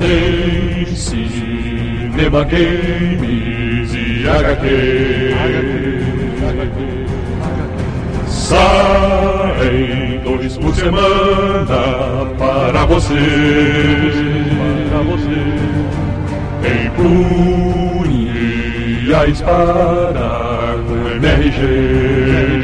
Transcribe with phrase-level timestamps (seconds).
[0.00, 5.36] Tem cinema, games e HQ.
[8.26, 13.14] Saem dois por semana para você.
[14.90, 15.38] Para você.
[16.88, 18.34] Empunhe
[19.14, 20.28] a espada
[20.88, 22.59] com MRG.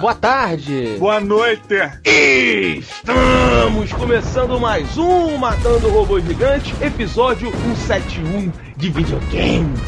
[0.00, 0.96] Boa tarde!
[0.98, 1.74] Boa noite!
[2.04, 9.80] Estamos começando mais um Matando Robô Gigante, episódio 171 de videogames.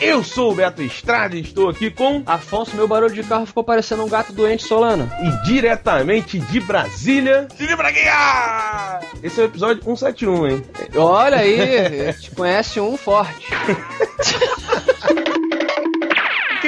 [0.00, 3.64] Eu sou o Beto Estrada e estou aqui com Afonso, meu barulho de carro ficou
[3.64, 5.10] parecendo um gato doente Solano.
[5.20, 9.00] e diretamente de Brasília, Cine Braguinha!
[9.22, 10.62] esse é o episódio 171, hein?
[10.94, 13.48] Olha aí, te conhece um forte.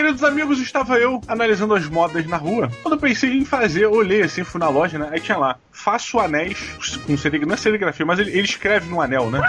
[0.06, 2.70] Queridos amigos, estava eu analisando as modas na rua.
[2.80, 5.08] Quando eu pensei em fazer, eu olhei assim, fui na loja, né?
[5.10, 6.58] Aí tinha lá, faço anéis
[7.06, 9.40] com serigrafia, não é serigrafia, mas ele, ele escreve no anel, né?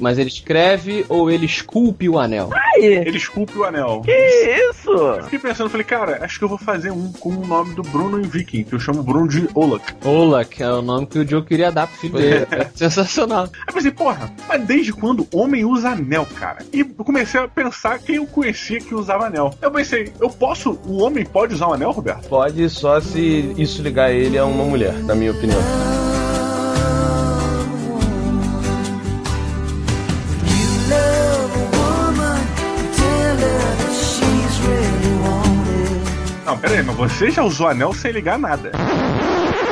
[0.00, 2.48] Mas ele escreve ou ele esculpe o anel?
[2.76, 4.00] Ele esculpe o anel.
[4.02, 5.22] Que isso?
[5.24, 8.18] Fiquei pensando, falei, cara, acho que eu vou fazer um com o nome do Bruno
[8.18, 9.84] em Viking, que eu chamo Bruno de Olak.
[10.04, 12.46] Ola, que é o nome que o Joe queria dar pro filho dele.
[12.50, 13.48] É sensacional.
[13.66, 16.58] Aí pensei, porra, mas desde quando homem usa anel, cara?
[16.72, 19.54] E eu comecei a pensar quem eu conhecia que usava anel.
[19.62, 22.28] Eu pensei, eu posso, o homem pode usar um anel, Roberto?
[22.28, 25.60] Pode só se isso ligar ele a uma mulher, na minha opinião.
[36.44, 38.72] Não, pera aí, mas você já usou anel sem ligar nada.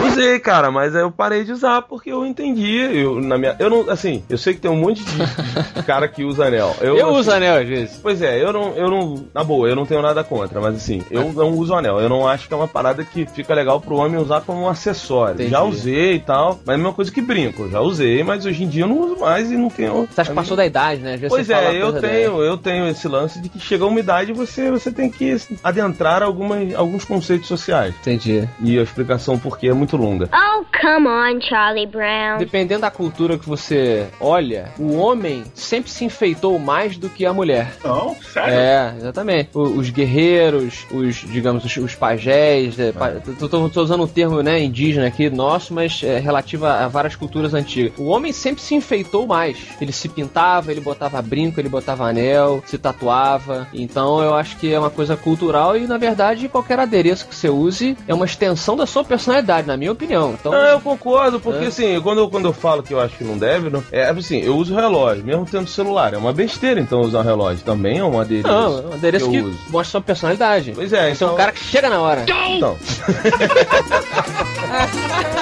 [0.07, 2.77] Usei, cara, mas aí eu parei de usar porque eu entendi.
[2.77, 5.17] Eu, na minha, eu não, assim, eu sei que tem um monte de,
[5.85, 6.75] cara que usa anel.
[6.81, 7.99] Eu, Eu assim, uso anel às vezes.
[8.03, 9.25] Pois é, eu não, eu não.
[9.35, 12.01] Na boa, eu não tenho nada contra, mas assim, eu não uso anel.
[12.01, 14.69] Eu não acho que é uma parada que fica legal pro homem usar como um
[14.69, 15.35] acessório.
[15.35, 15.51] Entendi.
[15.51, 17.63] Já usei e tal, mas é a mesma coisa que brinco.
[17.63, 20.09] Eu já usei, mas hoje em dia eu não uso mais e não tenho.
[20.11, 21.19] Você acha que passou da idade, né?
[21.29, 24.35] Pois é, eu tenho, eu tenho esse lance de que chega a uma idade e
[24.35, 27.95] você, você tem que adentrar algumas, alguns conceitos sociais.
[28.01, 28.49] Entendi.
[28.61, 30.29] E a explicação por quê é muito longa.
[30.33, 32.39] Oh, come on, Charlie Brown.
[32.39, 37.33] Dependendo da cultura que você olha, o homem sempre se enfeitou mais do que a
[37.33, 37.73] mulher.
[37.85, 38.53] Não, sério?
[38.55, 39.51] É, exatamente.
[39.55, 42.79] O- os guerreiros, os, digamos, os, os pajés.
[42.79, 46.67] é, pa- tô, tô- tô usando um termo né, indígena aqui, nosso, mas é relativo
[46.67, 47.93] a, a várias culturas antigas.
[47.99, 49.57] O homem sempre se enfeitou mais.
[49.81, 53.67] Ele se pintava, ele botava brinco, ele botava anel, se tatuava.
[53.73, 57.49] Então eu acho que é uma coisa cultural e, na verdade, qualquer adereço que você
[57.49, 60.35] use é uma extensão da sua personalidade, na minha opinião.
[60.39, 61.69] Então, Não, eu concordo, porque É.
[61.69, 64.41] assim, quando eu, quando eu falo que eu acho que não deve, não, é assim,
[64.41, 66.13] eu uso relógio, mesmo tendo celular.
[66.15, 67.65] É uma besteira então usar um relógio.
[67.65, 68.49] Também é um adereço.
[68.49, 69.59] não, é um adereço que que, uso.
[69.71, 70.73] mostra sua personalidade.
[70.75, 72.25] Pois é, Você é então, um cara que chega na hora.
[72.29, 72.77] Então.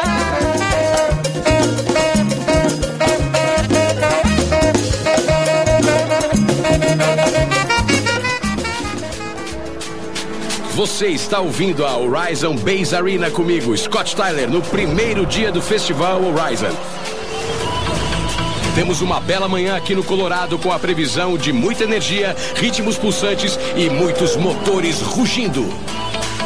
[10.76, 16.20] Você está ouvindo a Horizon Base Arena comigo, Scott Tyler, no primeiro dia do Festival
[16.22, 16.68] Horizon.
[18.74, 23.58] Temos uma bela manhã aqui no Colorado com a previsão de muita energia, ritmos pulsantes
[23.74, 25.66] e muitos motores rugindo.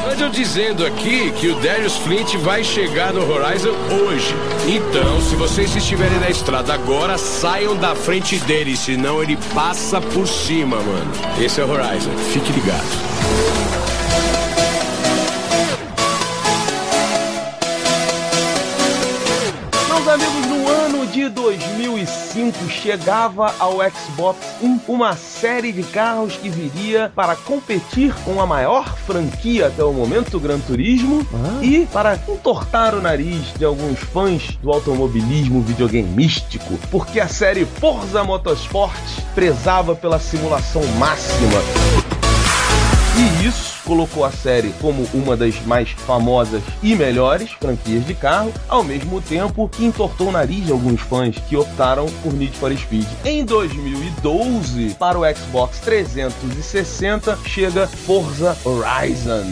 [0.08, 4.32] Ande eu dizendo aqui que o Darius Flint vai chegar no Horizon hoje.
[4.68, 10.28] Então, se vocês estiverem na estrada agora, saiam da frente dele, senão ele passa por
[10.28, 11.10] cima, mano.
[11.36, 13.79] Esse é o Horizon, fique ligado.
[21.10, 28.40] De 2005 chegava ao Xbox One uma série de carros que viria para competir com
[28.40, 31.26] a maior franquia até o momento, o Gran Turismo,
[31.60, 38.22] e para entortar o nariz de alguns fãs do automobilismo videogameístico, porque a série Forza
[38.22, 39.00] Motorsport
[39.34, 41.60] prezava pela simulação máxima.
[43.16, 48.52] E isso colocou a série como uma das mais famosas e melhores franquias de carro,
[48.68, 52.72] ao mesmo tempo que entortou o nariz de alguns fãs que optaram por Need for
[52.72, 53.08] Speed.
[53.24, 59.42] Em 2012, para o Xbox 360, chega Forza Horizon.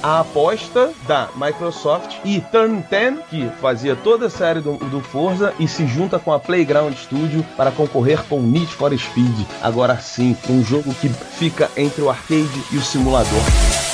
[0.00, 5.52] A aposta da Microsoft e Turn 10, que fazia toda a série do, do Forza
[5.58, 9.44] e se junta com a Playground Studio para concorrer com Need for Speed.
[9.60, 13.87] Agora sim, um jogo que fica entre o arcade e o simulador.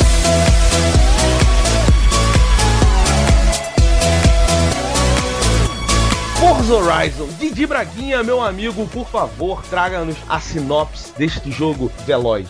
[6.75, 12.49] Horizon, Didi Braguinha, meu amigo, por favor, traga-nos a sinopse deste jogo veloz.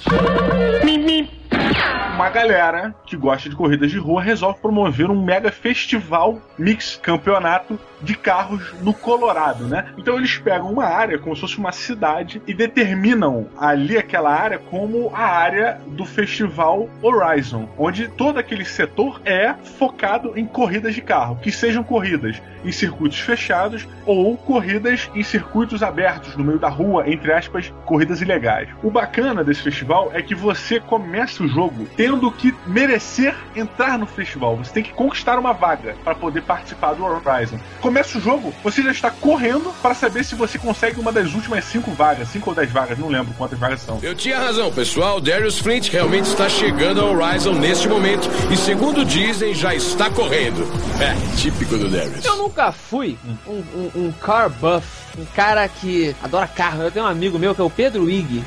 [2.14, 7.78] Uma galera que gosta de corridas de rua resolve promover um mega festival mix campeonato
[8.00, 9.86] de carros no Colorado, né?
[9.98, 14.58] Então eles pegam uma área como se fosse uma cidade e determinam ali aquela área
[14.58, 21.00] como a área do festival Horizon, onde todo aquele setor é focado em corridas de
[21.00, 26.68] carro, que sejam corridas em circuitos fechados ou corridas em circuitos abertos no meio da
[26.68, 28.68] rua, entre aspas, corridas ilegais.
[28.82, 34.06] O bacana desse festival é que você começa o jogo tendo que merecer entrar no
[34.06, 34.56] festival.
[34.56, 37.58] Você tem que conquistar uma vaga para poder participar do Horizon.
[37.80, 41.64] Começa o jogo, você já está correndo para saber se você consegue uma das últimas
[41.64, 43.98] cinco vagas, cinco ou dez vagas, não lembro quantas vagas são.
[44.02, 45.20] Eu tinha razão, pessoal.
[45.20, 50.66] Darius Flint realmente está chegando ao Horizon neste momento e, segundo dizem, já está correndo.
[51.00, 52.24] É, típico do Darius.
[52.24, 56.82] Eu nunca fui um, um, um car buff um cara que adora carro.
[56.82, 58.44] Eu tenho um amigo meu que é o Pedro Ig,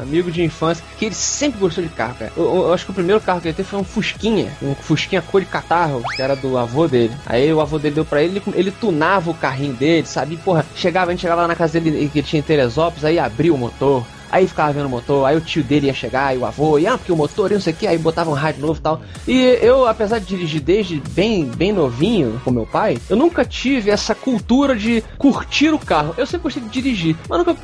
[0.00, 2.32] amigo de infância, que ele sempre gostou de carro, cara.
[2.38, 5.20] Eu, eu, acho que o primeiro carro que ele teve foi um Fusquinha, um Fusquinha
[5.20, 7.12] cor de catarro, que era do avô dele.
[7.26, 10.34] Aí o avô dele deu pra ele, ele, ele tunava o carrinho dele, sabe?
[10.34, 13.18] E, porra, chegava, a gente chegava lá na casa dele que tinha em Teresópolis, aí
[13.18, 16.38] abria o motor, Aí ficava vendo o motor, aí o tio dele ia chegar, e
[16.38, 18.34] o avô, e ah, porque o motor, e não sei o que, aí botava um
[18.34, 19.00] rádio novo e tal.
[19.26, 23.90] E eu, apesar de dirigir desde bem, bem novinho com meu pai, eu nunca tive
[23.90, 26.14] essa cultura de curtir o carro.
[26.16, 27.56] Eu sempre gostei de dirigir, mas nunca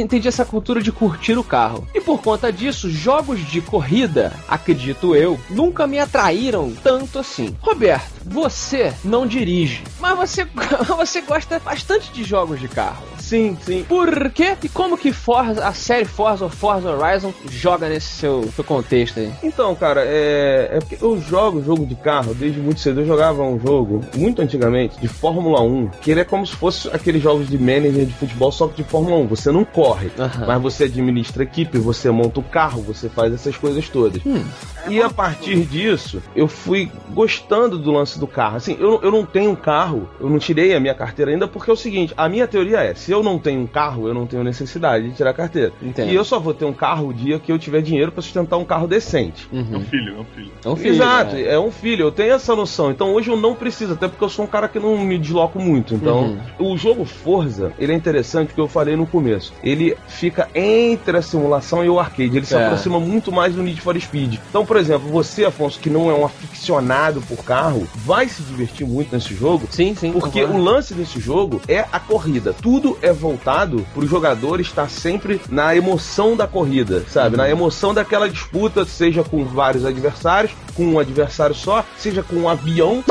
[0.00, 1.86] entendi essa cultura de curtir o carro.
[1.94, 7.56] E por conta disso, jogos de corrida, acredito eu, nunca me atraíram tanto assim.
[7.60, 10.44] Roberto, você não dirige, mas você,
[10.96, 13.04] você gosta bastante de jogos de carro.
[13.18, 13.84] Sim, sim.
[13.88, 14.56] Por quê?
[14.62, 19.30] E como que Forza, série Forza ou Forza Horizon joga nesse seu, seu contexto aí?
[19.42, 23.00] Então, cara, é, é porque eu jogo jogo de carro desde muito cedo.
[23.00, 26.88] Eu jogava um jogo, muito antigamente, de Fórmula 1, que ele é como se fosse
[26.88, 29.26] aqueles jogos de manager de futebol, só que de Fórmula 1.
[29.26, 30.46] Você não corre, Aham.
[30.46, 34.24] mas você administra a equipe, você monta o carro, você faz essas coisas todas.
[34.24, 34.42] Hum.
[34.88, 38.56] E a partir disso, eu fui gostando do lance do carro.
[38.56, 41.70] Assim, eu, eu não tenho um carro, eu não tirei a minha carteira ainda, porque
[41.70, 44.26] é o seguinte: a minha teoria é: se eu não tenho um carro, eu não
[44.26, 45.72] tenho necessidade de tirar a carteira.
[45.82, 46.10] Entendo.
[46.10, 48.56] E eu só vou ter um carro o dia que eu tiver dinheiro pra sustentar
[48.56, 49.48] um carro decente.
[49.52, 49.80] É um Uhum.
[49.84, 50.50] filho, é um filho.
[50.64, 51.42] É um filho, Exato, né?
[51.48, 52.90] é um filho, eu tenho essa noção.
[52.90, 55.58] Então hoje eu não preciso, até porque eu sou um cara que não me desloco
[55.58, 55.94] muito.
[55.94, 59.52] Então, o jogo Forza, ele é interessante porque eu falei no começo.
[59.62, 62.36] Ele fica entre a simulação e o arcade.
[62.36, 62.64] Ele se É.
[62.64, 64.38] aproxima muito mais do Need for Speed.
[64.48, 68.86] Então, por exemplo, você, Afonso, que não é um aficionado por carro, vai se divertir
[68.86, 69.66] muito nesse jogo.
[69.70, 70.12] Sim, sim.
[70.12, 70.60] Porque concordo.
[70.60, 72.52] o lance desse jogo é a corrida.
[72.60, 77.36] Tudo é voltado pro jogador estar sempre na emoção da corrida, sabe?
[77.36, 82.48] Na emoção daquela disputa, seja com vários adversários, com um adversário só, seja com um
[82.48, 83.04] avião.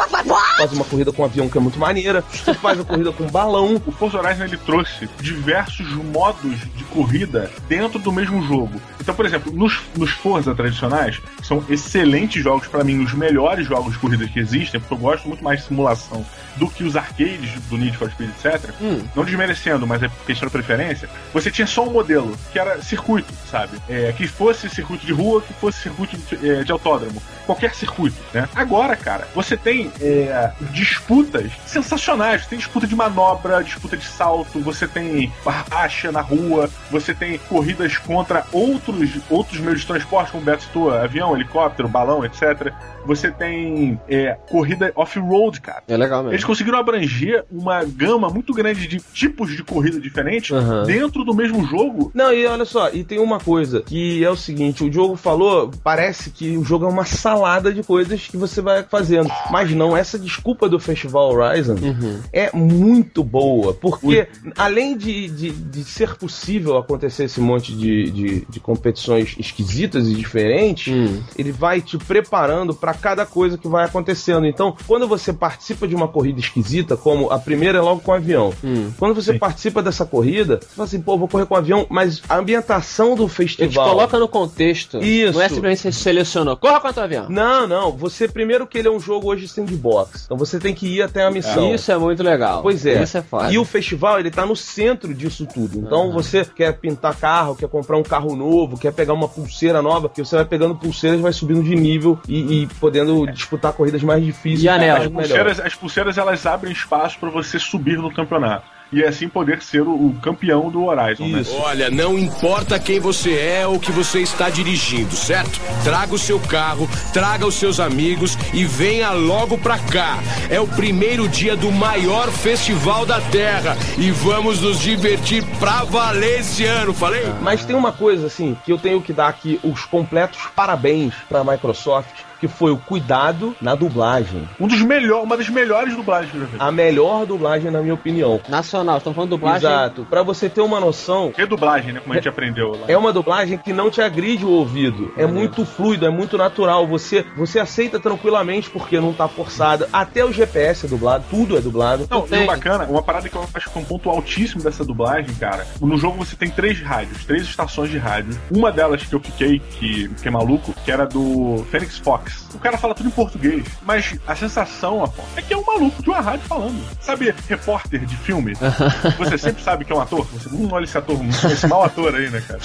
[0.57, 2.23] Faz uma corrida com um avião que é muito maneira.
[2.29, 3.81] Você faz a corrida com um balão.
[3.85, 8.79] O Forza Horizon ele trouxe diversos modos de corrida dentro do mesmo jogo.
[8.99, 13.67] Então, por exemplo, nos, nos Forza tradicionais, que são excelentes jogos, pra mim, os melhores
[13.67, 16.95] jogos de corrida que existem, porque eu gosto muito mais de simulação do que os
[16.95, 18.69] arcades do Need for Speed, etc.
[18.81, 19.01] Hum.
[19.15, 21.09] Não desmerecendo, mas é questão de preferência.
[21.33, 23.77] Você tinha só um modelo, que era circuito, sabe?
[23.89, 27.21] É, que fosse circuito de rua, que fosse circuito de, é, de autódromo.
[27.45, 28.47] Qualquer circuito, né?
[28.55, 32.43] Agora, cara, você tem é, disputas sensacionais.
[32.43, 37.37] Você tem disputa de manobra, disputa de salto, você tem racha na rua, você tem
[37.37, 42.73] corridas contra outros, outros meios de transporte, como o Beto citou, avião, helicóptero, balão, etc.
[43.05, 45.83] Você tem é, corrida off-road, cara.
[45.87, 46.33] É legal mesmo.
[46.33, 50.83] Eles conseguiram abranger uma gama muito grande de tipos de corrida diferentes Aham.
[50.83, 52.11] dentro do mesmo jogo.
[52.13, 55.71] Não, e olha só, e tem uma coisa que é o seguinte: o jogo falou,
[55.83, 59.29] parece que o jogo é uma salada de coisas que você vai fazendo.
[59.51, 62.19] Mas não, essa desculpa do Festival Horizon Uhum.
[62.31, 68.45] é muito boa, porque além de, de, de ser possível acontecer esse monte de, de,
[68.49, 71.21] de competições esquisitas e diferentes, Hum.
[71.37, 74.45] ele vai te preparando para cada coisa que vai acontecendo.
[74.45, 78.15] Então, quando você participa de uma corrida esquisita, como a primeira é logo com o
[78.15, 78.91] avião, Hum.
[78.97, 82.21] quando você participa dessa corrida, você fala assim, pô, vou correr com o avião, mas
[82.27, 83.89] a ambientação do Ele te festival.
[83.89, 84.99] coloca no contexto.
[85.03, 85.33] Isso.
[85.33, 86.57] Não é simplesmente você selecionou.
[86.57, 87.25] Corra contra o avião.
[87.29, 87.91] Não, não.
[87.91, 90.23] Você, primeiro que ele é um jogo hoje sandbox.
[90.25, 91.73] Então você tem que ir até a missão.
[91.73, 92.61] Isso é muito legal.
[92.61, 93.03] Pois é.
[93.03, 93.51] Isso é foda.
[93.51, 95.79] E o festival, ele tá no centro disso tudo.
[95.79, 100.09] Então você quer pintar carro, quer comprar um carro novo, quer pegar uma pulseira nova,
[100.09, 104.23] que você vai pegando pulseiras, vai subindo de nível e, e podendo disputar corridas mais
[104.23, 104.63] difíceis.
[104.63, 104.95] E anel?
[104.95, 108.65] mais As pulseiras, as pulseiras elas abrem espaço para você subir no campeonato.
[108.93, 111.43] E assim poder ser o, o campeão do Horizon, né?
[111.59, 115.59] Olha, não importa quem você é ou que você está dirigindo, certo?
[115.83, 120.19] Traga o seu carro, traga os seus amigos e venha logo pra cá.
[120.49, 126.41] É o primeiro dia do maior festival da Terra e vamos nos divertir pra valer
[126.41, 127.25] esse ano, falei?
[127.41, 131.43] Mas tem uma coisa assim que eu tenho que dar aqui os completos parabéns pra
[131.43, 132.11] Microsoft,
[132.43, 134.49] que foi o cuidado na dublagem.
[134.59, 136.57] Um dos melhores, uma das melhores dublagens que eu já vi.
[136.59, 138.41] A melhor dublagem, na minha opinião.
[138.49, 139.69] Nacional, estamos falando dublagem.
[139.69, 140.05] Exato.
[140.09, 142.01] Pra você ter uma noção, Redublagem, né?
[142.01, 142.79] Como a gente aprendeu lá.
[142.89, 145.13] é uma dublagem que não te agride o ouvido.
[145.15, 146.85] É muito fluido, é muito natural.
[146.85, 149.87] Você, você aceita tranquilamente porque não tá forçada.
[149.93, 152.05] Até o GPS é dublado, tudo é dublado.
[152.11, 155.33] Não, e bacana, uma parada que eu acho que é um ponto altíssimo dessa dublagem,
[155.35, 155.65] cara.
[155.79, 158.37] No jogo você tem três rádios, três estações de rádio.
[158.51, 162.32] Uma delas que eu fiquei, que fiquei maluco, que era do Fênix Fox.
[162.53, 166.03] O cara fala tudo em português, mas a sensação, Afonso, é que é um maluco
[166.03, 166.83] de uma rádio falando.
[167.01, 168.53] Sabe, repórter de filme?
[169.17, 170.25] Você sempre sabe que é um ator.
[170.33, 171.17] Você, hum, olha esse ator,
[171.51, 172.59] esse mau ator aí, né, cara?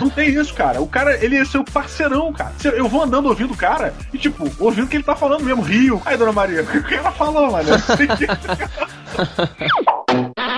[0.00, 0.80] Não tem isso, cara.
[0.80, 2.52] O cara, ele é seu parceirão, cara.
[2.64, 5.62] Eu vou andando ouvindo o cara e, tipo, ouvindo o que ele tá falando mesmo.
[5.62, 6.02] Rio.
[6.04, 7.68] Aí, dona Maria, o que ela falou, mano?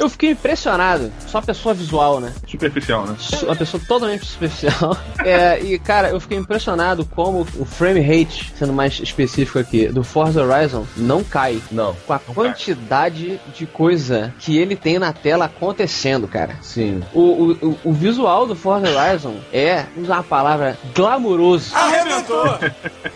[0.00, 1.12] Eu fiquei impressionado.
[1.26, 2.32] Só pessoa visual, né?
[2.46, 3.14] Superficial, né?
[3.44, 4.96] Uma pessoa totalmente superficial.
[5.22, 10.02] É, e, cara, eu fiquei impressionado como o frame rate, sendo mais específico aqui, do
[10.02, 11.60] Forza Horizon não cai.
[11.70, 16.56] Não, Com a quantidade de coisa que ele tem na tela acontecendo, cara.
[16.62, 17.02] sim.
[17.12, 21.70] O, o, o- visual do Forza Horizon é, usar a palavra, glamuroso.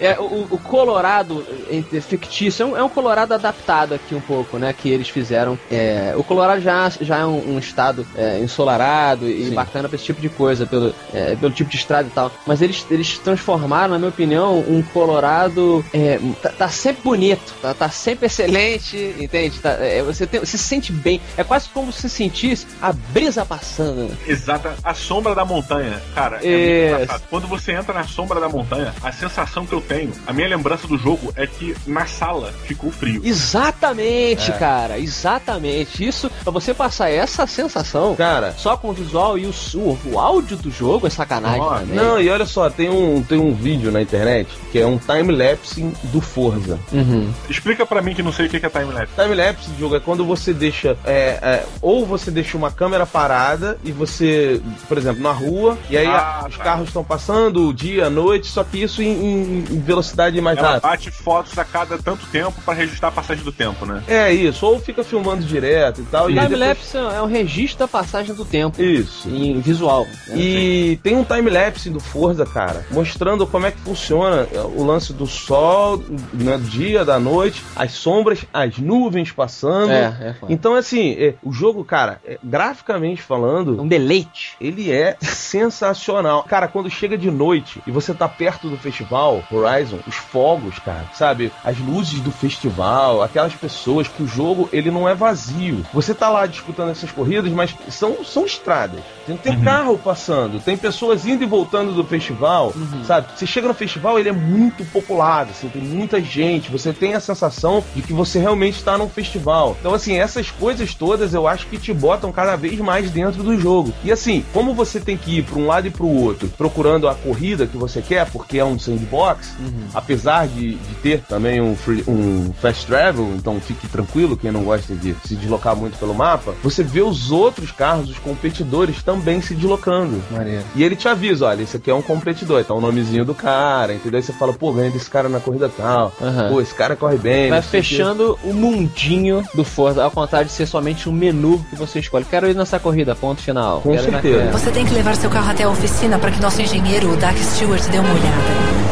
[0.00, 4.59] É, o, o Colorado entre- fictício é um, é um Colorado adaptado aqui um pouco,
[4.59, 4.75] né?
[4.75, 5.59] Que eles fizeram.
[5.71, 9.54] É, o Colorado já, já é um, um estado é, ensolarado e Sim.
[9.54, 12.31] bacana pra esse tipo de coisa, pelo, é, pelo tipo de estrada e tal.
[12.47, 15.85] Mas eles, eles transformaram, na minha opinião, um Colorado.
[15.93, 19.59] é, tá, tá sempre bonito, tá, tá sempre excelente, entende?
[19.61, 21.21] Tá, é, você, tem- você se sente bem.
[21.37, 24.16] É quase como se sentisse a brisa passando.
[24.26, 24.75] Exata.
[24.83, 26.40] A sombra da montanha, cara.
[26.43, 27.07] É.
[27.31, 30.87] Quando você entra na sombra da montanha, a sensação que eu tenho, a minha lembrança
[30.87, 33.21] do jogo é que na sala ficou frio.
[33.25, 36.04] Exatamente, cara, exatamente.
[36.07, 40.56] Isso, você passar essa sensação, Cara, só com o visual e o, su- o áudio
[40.56, 41.94] do jogo é sacanagem também.
[41.96, 45.82] não, e olha só, tem um, tem um vídeo na internet que é um time-lapse
[46.04, 46.78] do Forza.
[46.92, 47.30] Uhum.
[47.50, 49.12] Explica pra mim que não sei o que é time-lapse.
[49.20, 50.96] Time-lapse jogo é quando você deixa.
[51.04, 55.96] é, é, ou você deixa uma câmera parada e você, por exemplo, na rua, e
[55.99, 56.64] aí Ah, a- os tá.
[56.64, 60.68] carros estão passando, o dia, a noite, só que isso em, em- velocidade mais Ela
[60.75, 60.88] rápida.
[60.88, 64.02] bate fotos a cada tanto tempo pra registrar a passagem do tempo, né?
[64.06, 66.30] É isso, ou fica filmando direto e tal.
[66.30, 68.81] e aí depois- Time-lapse é um registro da passagem do tempo.
[68.83, 69.29] Isso.
[69.29, 70.07] Em visual.
[70.29, 70.37] né?
[70.37, 74.47] E tem um time-lapse do Forza, cara, mostrando como é que funciona
[74.77, 79.91] o lance do sol, né, do dia, da noite, as sombras, as nuvens passando.
[79.91, 80.53] É, é foda.
[80.53, 84.57] Então, assim, é, o jogo, cara, é, graficamente falando, Um deleite.
[84.61, 85.17] ele é
[85.65, 86.43] sensacional.
[86.45, 91.05] Cara, quando chega de noite e você tá perto do festival Horizon, os fogos, cara,
[91.15, 91.53] sabe?
[91.65, 95.85] As luzes do festival, aquelas pessoas que o jogo, ele não é vazio.
[95.93, 99.00] Você tá lá disputando essas corridas, mas são, são estradas.
[99.26, 102.73] Tem, tem carro passando, tem pessoas indo e voltando do festival,
[103.07, 103.26] sabe?
[103.35, 107.21] Você chega no festival, ele é muito populado, assim, tem muita gente, você tem a
[107.21, 109.76] sensação de que você realmente está num festival.
[109.81, 113.59] Então, assim, essas coisas todas eu acho que te botam cada vez mais dentro do
[113.59, 113.93] jogo.
[114.05, 117.09] E assim, como você tem que ir para um lado e para o outro, procurando
[117.09, 119.55] a corrida que você quer, porque é um sandbox,
[119.95, 124.64] apesar de, de ter também um, free- um fast travel, então fique tranquilo, quem não
[124.64, 126.24] gosta de se deslocar muito pelo mapa,
[126.62, 130.23] você vê os outros carros, os competidores também se deslocando.
[130.31, 130.62] Maneiro.
[130.75, 133.95] E ele te avisa, olha, esse aqui é um competidor, tá o nomezinho do cara,
[133.95, 134.19] entendeu?
[134.19, 136.12] Aí você fala, pô, ganha desse cara na corrida tal.
[136.21, 136.49] Aham.
[136.50, 137.50] Pô, esse cara corre bem.
[137.50, 141.76] Vai o fechando o mundinho do Forza, ao contrário de ser somente um menu que
[141.76, 142.25] você escolhe.
[142.25, 143.81] Quero ir nessa corrida, ponto final.
[143.81, 144.50] Com Quero ir certeza.
[144.52, 147.38] Você tem que levar seu carro até a oficina para que nosso engenheiro, o Dak
[147.38, 148.85] Stewart, dê uma olhada.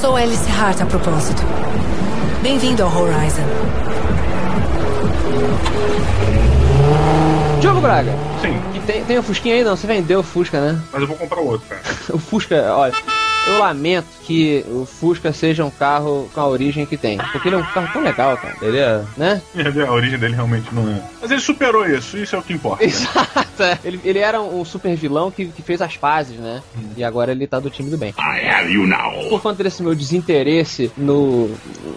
[0.00, 1.42] Sou Alice Hart a propósito.
[2.40, 3.42] Bem-vindo ao Horizon.
[7.60, 9.64] Diogo Braga, Sim, tem, tem o Fusquinha aí?
[9.64, 10.80] Não, você vendeu o Fusca, né?
[10.92, 11.82] mas eu vou comprar outro, cara.
[12.12, 12.94] O Fusca, olha,
[13.48, 17.18] eu lamento que o Fusca seja um carro com a origem que tem.
[17.32, 18.56] Porque ele é um carro tão legal, cara.
[18.60, 19.02] Ele é.
[19.16, 19.42] Né?
[19.86, 21.02] A origem dele realmente não é.
[21.20, 22.84] Mas ele superou isso, isso é o que importa.
[22.84, 23.62] Exato.
[23.62, 23.78] é.
[23.84, 26.62] Ele, ele era um super vilão que, que fez as pazes, né?
[26.96, 28.14] E agora ele tá do time do bem.
[28.18, 29.28] I have you now.
[29.28, 31.50] Por conta desse meu desinteresse no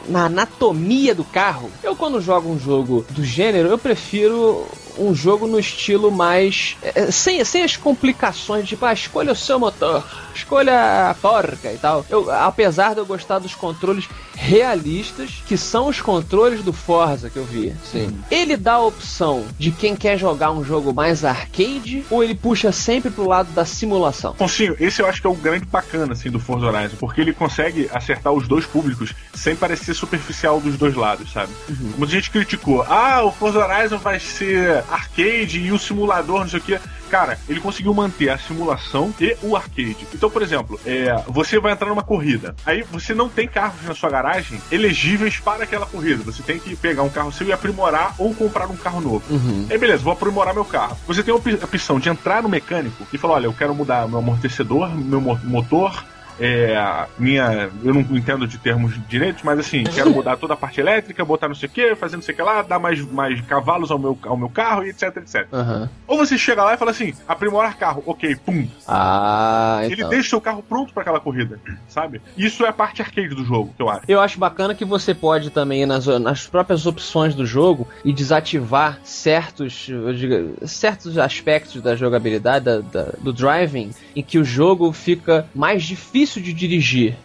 [0.08, 4.66] na anatomia do carro, eu quando jogo um jogo do gênero, eu prefiro
[5.02, 6.78] um jogo no estilo mais.
[6.82, 10.04] é, sem, sem as complicações, tipo, ah, escolha o seu motor,
[10.36, 12.06] escolha a porca e tal.
[12.10, 17.38] Eu, apesar de eu gostar dos controles realistas, que são os controles do Forza que
[17.38, 17.74] eu vi.
[17.84, 18.18] Sim.
[18.30, 22.72] Ele dá a opção de quem quer jogar um jogo mais arcade ou ele puxa
[22.72, 24.34] sempre pro lado da simulação?
[24.34, 27.34] Foncinho, esse eu acho que é o grande bacana assim, do Forza Horizon, porque ele
[27.34, 31.52] consegue acertar os dois públicos sem parecer superficial dos dois lados, sabe?
[31.98, 36.60] Muita gente criticou, ah, o Forza Horizon vai ser arcade e o simulador, não sei
[36.60, 36.80] o que.
[37.10, 39.98] Cara, ele conseguiu manter a simulação e o arcade.
[40.14, 43.94] Então, por exemplo, é, você vai entrar numa corrida, aí você não tem carros na
[43.94, 46.24] sua garagem elegíveis para aquela corrida.
[46.24, 49.24] Você tem que pegar um carro seu e aprimorar ou comprar um carro novo.
[49.70, 50.98] Aí, beleza, vou aprimorar meu carro.
[51.08, 53.76] Você tem a op- a opção de entrar no mecânico e falar: olha, eu quero
[53.76, 56.04] mudar meu amortecedor, meu mo- motor.
[56.40, 57.70] É, minha.
[57.84, 61.48] Eu não entendo de termos direitos, mas assim, quero mudar toda a parte elétrica, botar
[61.48, 64.00] não sei o que, fazer não sei o que lá, dar mais, mais cavalos ao
[64.00, 65.48] meu, ao meu carro e etc, etc.
[65.54, 65.90] Aham.
[66.08, 68.68] Ou você chega lá e fala assim, aprimorar carro, ok, pum.
[68.88, 70.10] Ah, Ele então.
[70.10, 72.22] deixa o seu carro pronto para aquela corrida, sabe?
[72.38, 74.02] Isso é a parte arcade do jogo, que eu acho.
[74.08, 78.14] Eu acho bacana que você pode também ir nas, nas próprias opções do jogo e
[78.14, 84.92] desativar certos, digo, certos aspectos da jogabilidade, da- da- do driving, em que o jogo
[84.92, 87.16] fica mais difícil de dirigir.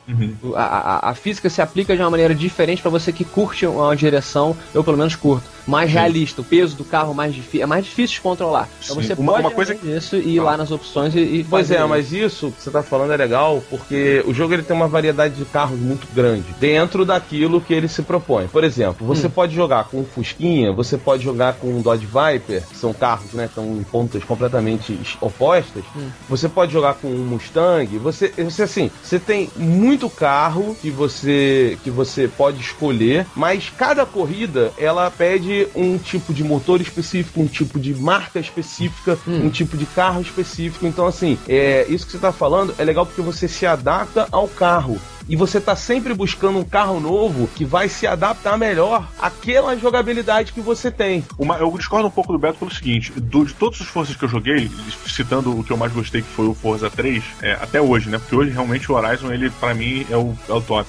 [0.55, 3.95] A, a- a física se aplica de uma maneira diferente para você que curte uma
[3.97, 6.41] direção, eu pelo menos curto, mais realista.
[6.41, 8.69] O peso do carro mais difícil, é mais difícil de controlar.
[8.85, 9.03] Então Sim.
[9.03, 11.71] você Uma- pode uma coisa além disso e ir lá nas opções e, e Pois
[11.71, 11.89] é, isso.
[11.89, 15.35] mas isso que você tá falando é legal porque o jogo ele tem uma variedade
[15.35, 18.47] de carros muito grande dentro daquilo que ele se propõe.
[18.49, 22.63] Por exemplo, você pode jogar com um Fusquinha, você pode jogar com um Dodge Viper,
[22.67, 25.83] que são carros, né, que estão em pontas completamente opostas.
[26.29, 27.99] Você pode jogar com um Mustang.
[27.99, 34.05] Você, você assim, você tem muito carro que você que você pode escolher, mas cada
[34.07, 39.77] corrida ela pede um tipo de motor específico, um tipo de marca específica, um tipo
[39.77, 40.87] de carro específico.
[40.87, 44.49] Então assim, é isso que você tá falando é legal porque você se adapta ao
[44.49, 44.99] carro.
[45.28, 50.52] E você tá sempre buscando um carro novo que vai se adaptar melhor àquela jogabilidade
[50.52, 51.25] que você tem.
[51.39, 54.25] Uma- eu discordo um pouco do Beto pelo seguinte: do- de todos os Forzas que
[54.25, 54.71] eu joguei,
[55.06, 58.19] citando o que eu mais gostei, que foi o Forza 3, é, até hoje, né?
[58.19, 60.89] Porque hoje realmente o Horizon, ele, pra mim, é o, é o top.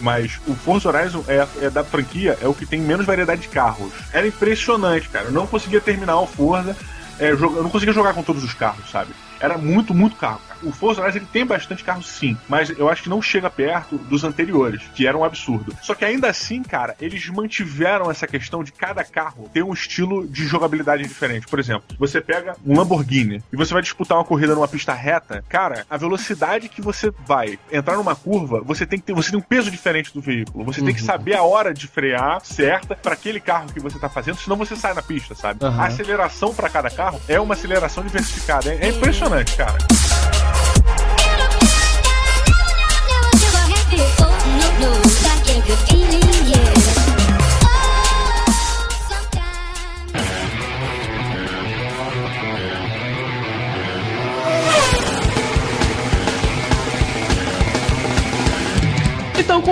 [0.00, 3.48] Mas o Forza Horizon é, é da franquia, é o que tem menos variedade de
[3.48, 3.90] carros.
[4.12, 5.26] Era impressionante, cara.
[5.26, 6.76] Eu não conseguia terminar o Forza.
[7.18, 9.10] é, eu não conseguia jogar com todos os carros, sabe?
[9.40, 10.40] Era muito, muito carro.
[10.62, 13.96] O Forza Horizon ele tem bastante carro sim, mas eu acho que não chega perto
[13.96, 15.76] dos anteriores, que era um absurdo.
[15.82, 20.26] Só que ainda assim, cara, eles mantiveram essa questão de cada carro ter um estilo
[20.26, 21.46] de jogabilidade diferente.
[21.46, 25.44] Por exemplo, você pega um Lamborghini e você vai disputar uma corrida numa pista reta,
[25.48, 29.38] cara, a velocidade que você vai entrar numa curva, você tem que ter, você tem
[29.38, 30.64] um peso diferente do veículo.
[30.64, 34.08] Você tem que saber a hora de frear certa para aquele carro que você tá
[34.08, 35.64] fazendo, senão você sai na pista, sabe?
[35.64, 35.80] Aham.
[35.80, 38.72] A aceleração para cada carro é uma aceleração diversificada.
[38.72, 39.78] É, é impressionante, cara.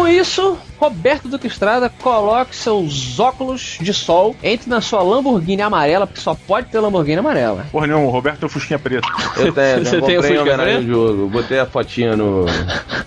[0.06, 6.06] Com isso, Roberto Duque Estrada, coloque seus óculos de sol, entre na sua Lamborghini amarela,
[6.06, 7.66] porque só pode ter Lamborghini amarela.
[7.72, 9.08] Porra, não, o Roberto é o Fusquinha Preto.
[9.36, 10.86] Eu tenho, Você eu tem o ao preto?
[10.86, 11.28] jogo.
[11.28, 12.46] Botei a fotinha no,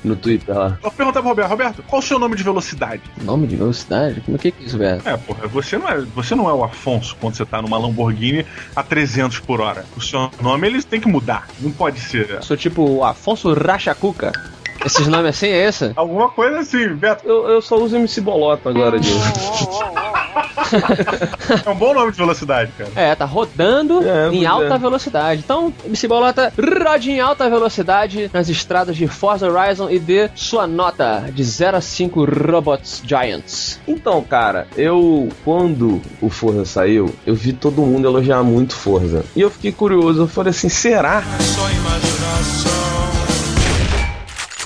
[0.03, 0.77] no Twitter lá.
[0.83, 3.01] Eu vou perguntar pro Roberto, Roberto, qual o seu nome de velocidade?
[3.21, 4.19] Nome de velocidade?
[4.19, 5.01] Como é que é isso, velho?
[5.05, 8.45] É, porra, você não é, você não é o Afonso quando você tá numa Lamborghini
[8.75, 9.85] a 300 por hora.
[9.95, 11.47] O seu nome eles tem que mudar.
[11.61, 12.43] Não pode ser.
[12.43, 14.33] Sou tipo o Afonso Rachacuca.
[14.85, 15.91] Esses nomes assim é esse?
[15.95, 17.27] Alguma coisa assim, Beto.
[17.27, 19.19] Eu, eu só uso MC Bolota agora, Diego.
[21.65, 22.91] É um bom nome de velocidade, cara.
[22.95, 24.77] É, tá rodando É, em alta é.
[24.77, 25.41] velocidade.
[25.43, 26.53] Então, MC Bolota,
[26.85, 31.77] rode em alta velocidade nas estradas de Forza Horizon e dê sua nota de 0
[31.77, 33.79] a 5 Robots Giants.
[33.87, 39.23] Então, cara, eu quando o Forza saiu, eu vi todo mundo elogiar muito Forza.
[39.35, 41.23] E eu fiquei curioso, eu falei assim, será?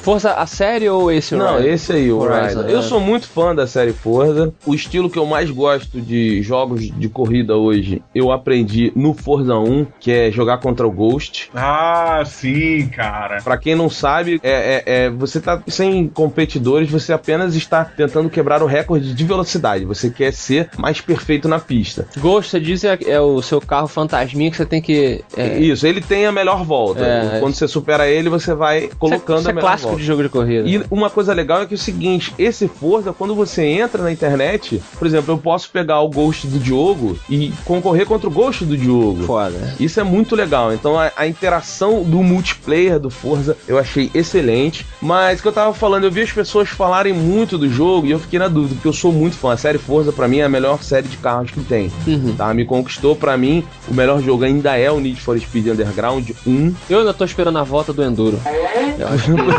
[0.03, 1.69] Forza a série ou esse Não, Horizon?
[1.69, 2.63] esse aí, o Horizon, Horizon.
[2.67, 2.73] é.
[2.73, 4.53] Eu sou muito fã da série Forza.
[4.65, 9.55] O estilo que eu mais gosto de jogos de corrida hoje, eu aprendi no Forza
[9.57, 11.49] 1, que é jogar contra o Ghost.
[11.55, 13.41] Ah, sim, cara.
[13.41, 18.29] Pra quem não sabe, é, é- é- você tá sem competidores, você apenas está tentando
[18.29, 19.85] quebrar o recorde de velocidade.
[19.85, 22.05] Você quer ser mais perfeito na pista.
[22.17, 25.23] Ghost, você diz, é, é o seu carro fantasminha que você tem que...
[25.37, 27.05] É, Isso, ele tem a melhor volta.
[27.05, 30.05] É, Quando você supera ele, você vai colocando isso a é melhor clássico tipo de
[30.05, 30.67] jogo de corrida.
[30.67, 34.11] E uma coisa legal é que é o seguinte, esse Forza, quando você entra na
[34.11, 38.65] internet, por exemplo, eu posso pegar o Ghost do Diogo e concorrer contra o Ghost
[38.65, 39.23] do Diogo.
[39.23, 39.75] Foda.
[39.79, 40.73] Isso é muito legal.
[40.73, 44.85] Então a, a interação do multiplayer do Forza eu achei excelente.
[45.01, 48.11] Mas o que eu tava falando, eu vi as pessoas falarem muito do jogo e
[48.11, 49.53] eu fiquei na dúvida, porque eu sou muito fã.
[49.53, 51.91] A série Forza, pra mim, é a melhor série de carros que tem.
[52.07, 52.35] Uhum.
[52.35, 52.53] Tá?
[52.53, 56.73] Me conquistou, pra mim, o melhor jogo ainda é o Need for Speed Underground 1.
[56.89, 58.39] Eu ainda tô esperando a volta do Enduro.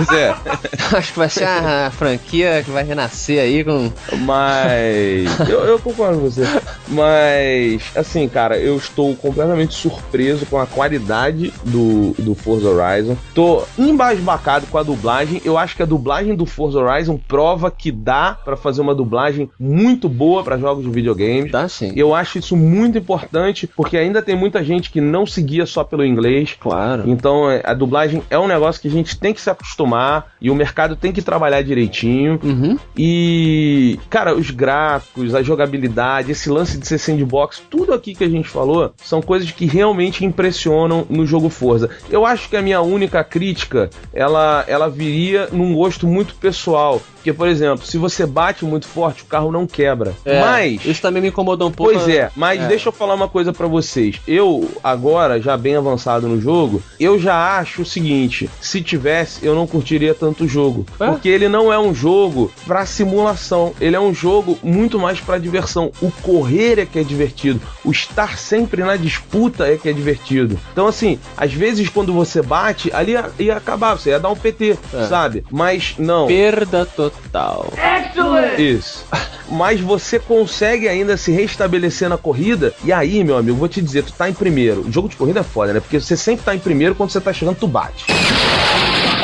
[0.05, 0.24] Pois é.
[0.97, 3.91] acho que vai ser a franquia que vai renascer aí com.
[4.21, 5.49] Mas.
[5.49, 6.45] eu, eu concordo com você.
[6.89, 13.17] Mas, assim, cara, eu estou completamente surpreso com a qualidade do, do Forza Horizon.
[13.35, 15.41] Tô embasbacado com a dublagem.
[15.45, 19.51] Eu acho que a dublagem do Forza Horizon prova que dá pra fazer uma dublagem
[19.59, 21.51] muito boa pra jogos de videogame.
[21.51, 21.93] Dá sim.
[21.97, 26.05] Eu acho isso muito importante, porque ainda tem muita gente que não seguia só pelo
[26.05, 26.57] inglês.
[26.59, 27.05] Claro.
[27.07, 30.51] Então, é, a dublagem é um negócio que a gente tem que se acostumar e
[30.51, 32.39] o mercado tem que trabalhar direitinho.
[32.43, 32.79] Uhum.
[32.97, 38.29] E, cara, os gráficos, a jogabilidade, esse lance de ser sandbox, tudo aqui que a
[38.29, 41.91] gente falou são coisas que realmente impressionam no jogo Forza.
[42.11, 47.01] Eu acho que a minha única crítica, ela, ela viria num gosto muito pessoal.
[47.15, 50.13] Porque, por exemplo, se você bate muito forte, o carro não quebra.
[50.27, 50.85] É, Mas.
[50.85, 51.95] Isso também me incomodou um pouco.
[51.95, 52.67] Pois é, mas É.
[52.69, 54.21] deixa eu falar uma coisa pra vocês.
[54.29, 59.55] Eu, agora, já bem avançado no jogo, eu já acho o seguinte: se tivesse, eu
[59.55, 60.85] não curtiria tanto o jogo.
[61.01, 61.07] É?
[61.07, 63.73] Porque ele não é um jogo pra simulação.
[63.81, 65.91] Ele é um jogo muito mais pra diversão.
[66.03, 67.61] O correr é que é divertido.
[67.85, 70.59] O estar sempre na disputa é que é divertido.
[70.73, 74.37] Então, assim, às vezes quando você bate, ali ia, ia acabar, você ia dar um
[74.37, 75.07] PT, É.
[75.07, 75.45] sabe?
[75.51, 76.27] Mas não.
[76.27, 77.73] Perda total.
[78.59, 79.05] Isso.
[79.49, 82.75] Mas você consegue ainda se restabelecer na corrida.
[82.85, 84.81] E aí, meu amigo, vou te dizer, tu tá em primeiro.
[84.83, 85.81] O jogo de corrida é foda, né?
[85.81, 88.05] Porque você sempre tá em primeiro quando você tá chegando, tu bate.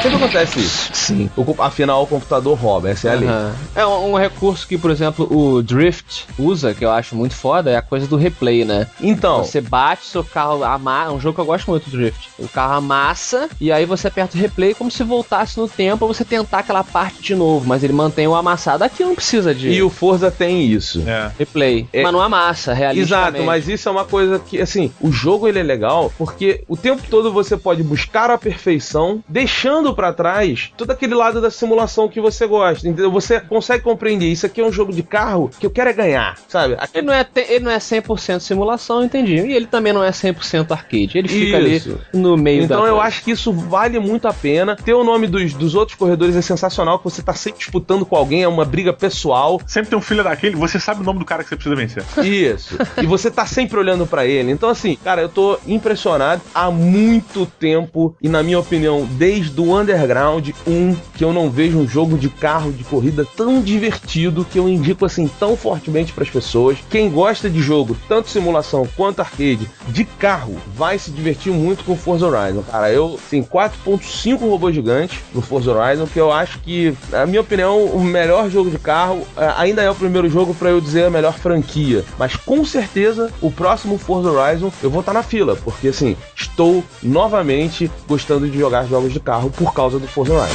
[0.02, 0.90] Sempre acontece isso.
[0.92, 1.30] Sim.
[1.36, 3.28] O afinal, o computador rouba, essa é a lei.
[3.74, 7.70] É um, um recurso que, por exemplo, o Drift usa, que eu acho muito foda,
[7.70, 8.86] é a coisa do replay, né?
[9.00, 11.10] Então, Você bate, seu carro amassa.
[11.10, 12.28] É um jogo que eu gosto muito do Drift.
[12.38, 16.06] O carro amassa e aí você aperta o replay como se voltasse no tempo pra
[16.06, 17.66] você tentar aquela parte de novo.
[17.66, 18.84] Mas ele mantém o amassado.
[18.84, 21.02] Aqui não precisa de e o Forza tem isso.
[21.06, 21.30] É.
[21.38, 21.86] replay.
[21.92, 23.30] É- Mas não amassa, realisticamente.
[23.36, 26.76] Exato, mas isso é uma coisa que, assim, o jogo ele é legal porque o
[26.76, 32.08] tempo todo você pode buscar a perfeição, deixando pra trás todo aquele lado da simulação
[32.08, 33.10] que você gosta, entendeu?
[33.10, 36.36] Você consegue compreender, isso aqui é um jogo de carro que eu quero é ganhar,
[36.48, 36.76] sabe?
[36.94, 39.36] Ele não, é te- ele não é 100% simulação, entendi.
[39.36, 41.10] E ele também não é 100% arcade.
[41.18, 41.90] Ele fica Isso.
[41.90, 43.08] ali no meio da Então eu coisa.
[43.08, 44.76] acho que isso vale muito a pena.
[44.76, 48.16] Ter o nome dos, dos outros corredores é sensacional, que você tá sempre disputando com
[48.16, 49.60] alguém, é uma briga pessoal.
[49.66, 52.04] Sempre tem um filho daquele, você sabe o nome do cara que você precisa vencer.
[52.24, 52.76] Isso.
[53.02, 54.50] e você tá sempre olhando pra ele.
[54.50, 58.14] Então, assim, cara, eu tô impressionado há muito tempo.
[58.22, 62.28] E na minha opinião, desde o Underground 1, que eu não vejo um jogo de
[62.28, 66.78] carro de corrida tão divertido que eu indico assim tão fortemente pras pessoas.
[66.88, 71.96] Quem gosta de jogo, tanto simulação quanto arcade, de carro, vai se divertir muito com
[71.96, 72.62] Forza Horizon.
[72.62, 77.40] Cara, eu tenho 4.5 robôs gigantes no Forza Horizon, que eu acho que, na minha
[77.40, 81.04] opinião, o melhor jogo de carro eh, ainda é o primeiro jogo pra eu dizer
[81.04, 82.04] a melhor franquia.
[82.18, 86.84] Mas com certeza, o próximo Forza Horizon eu vou estar na fila, porque assim, estou
[87.02, 90.48] novamente gostando de jogar jogos de carro por causa do Forza.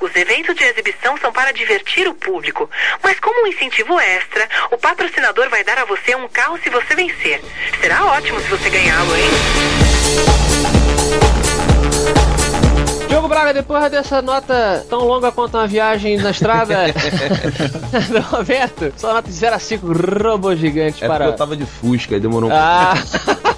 [0.00, 2.70] Os eventos de exibição são para divertir o público,
[3.02, 6.94] mas como um incentivo extra, o patrocinador vai dar a você um carro se você
[6.94, 7.42] vencer.
[7.80, 9.30] Será ótimo se você ganhá-lo, hein?
[13.08, 16.86] Diogo Braga, depois dessa nota tão longa quanto uma viagem na estrada
[18.10, 19.86] do Roberto, só nota de 0 a 5
[20.22, 21.26] robô gigante É para.
[21.26, 22.94] eu tava de Fusca e demorou um Ah,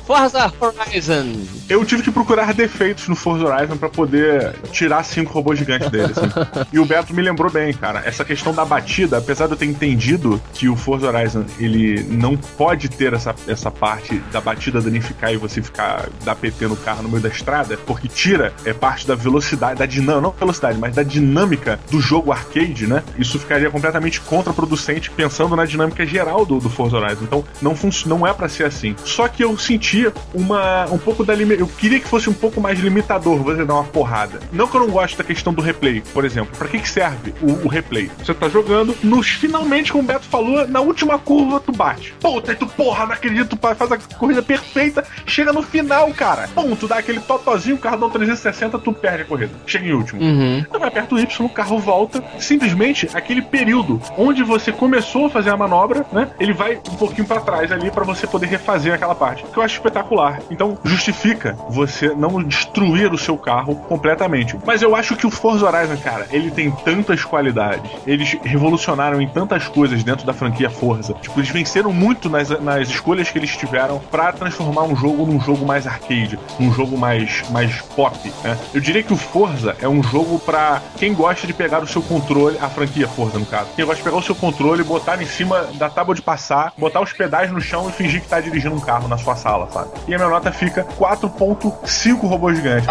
[0.06, 1.34] Forza Horizon.
[1.68, 6.12] Eu tive que procurar defeitos no Forza Horizon pra poder tirar cinco robôs gigantes dele,
[6.12, 6.30] assim.
[6.72, 8.02] E o Beto me lembrou bem, cara.
[8.04, 12.36] Essa questão da batida, apesar de eu ter entendido que o Forza Horizon ele não
[12.36, 17.02] pode ter essa, essa parte da batida danificar e você ficar dar PT no carro
[17.02, 20.94] no meio da estrada, porque tira é parte da velocidade, da dinâmica, não velocidade, mas
[20.94, 23.02] da dinâmica do jogo arcade, né?
[23.18, 27.24] Isso ficaria completamente contraproducente pensando na dinâmica geral do, do Forza Horizon.
[27.24, 27.74] Então não,
[28.06, 28.94] não é pra ser assim.
[29.04, 32.60] Só que eu senti senti uma um pouco da eu queria que fosse um pouco
[32.60, 34.40] mais limitador você dar uma porrada.
[34.52, 36.56] Não que eu não gosto da questão do replay, por exemplo.
[36.56, 38.10] Pra que que serve o, o replay?
[38.18, 42.14] Você tá jogando, nos finalmente, como o Beto falou, na última curva tu bate.
[42.20, 46.48] Puta, e tu porra, não acredito, tu faz a corrida perfeita, chega no final, cara.
[46.78, 49.52] Tu dá aquele totozinho, o carro dá um 360, tu perde a corrida.
[49.66, 50.20] Chega em último.
[50.20, 50.64] Uhum.
[50.70, 52.22] Tu vai aperta o Y, o carro volta.
[52.38, 56.30] Simplesmente aquele período onde você começou a fazer a manobra, né?
[56.40, 59.44] Ele vai um pouquinho pra trás ali pra você poder refazer aquela parte.
[59.44, 60.40] Que eu acho espetacular.
[60.50, 64.56] Então justifica você não destruir o seu carro completamente.
[64.64, 67.90] Mas eu acho que o Forza Horizon, cara, ele tem tantas qualidades.
[68.06, 71.14] Eles revolucionaram em tantas coisas dentro da franquia Forza.
[71.14, 75.40] Tipo, eles venceram muito nas, nas escolhas que eles tiveram pra transformar um jogo num
[75.40, 78.58] jogo mais arcade, num jogo mais, mais pop, né?
[78.74, 82.02] Eu diria que o Forza é um jogo pra quem gosta de pegar o seu
[82.02, 83.68] controle, a franquia Forza, no caso.
[83.76, 87.00] Quem gosta de pegar o seu controle, botar em cima da tábua de passar, botar
[87.00, 89.66] os pedais no chão e fingir que tá dirigindo um carro na sua sala,
[90.06, 92.88] E a minha nota fica 4.5 robôs gigantes.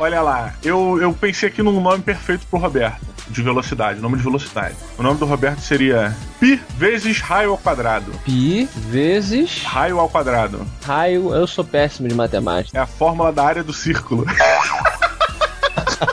[0.00, 3.00] Olha lá, eu, eu pensei aqui num nome perfeito pro Roberto.
[3.28, 4.74] De velocidade, nome de velocidade.
[4.98, 8.12] O nome do Roberto seria Pi vezes raio ao quadrado.
[8.22, 10.66] Pi vezes Raio ao quadrado.
[10.84, 11.34] raio.
[11.34, 12.76] Eu sou péssimo de matemática.
[12.76, 14.26] É a fórmula da área do círculo.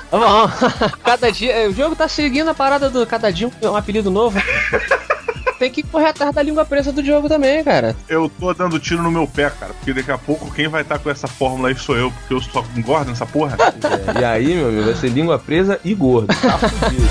[0.09, 0.49] Tá bom.
[1.03, 1.67] cada dia.
[1.69, 4.39] O jogo tá seguindo a parada do cada dia um apelido novo.
[5.61, 7.95] Tem que correr atrás da língua presa do jogo também, cara.
[8.09, 9.75] Eu tô dando tiro no meu pé, cara.
[9.75, 12.41] Porque daqui a pouco quem vai estar com essa fórmula aí sou eu, porque eu
[12.41, 13.55] só engordo nessa porra.
[14.15, 16.33] É, e aí, meu amigo, vai ser língua presa e gordo.
[16.41, 17.05] Tá fudido.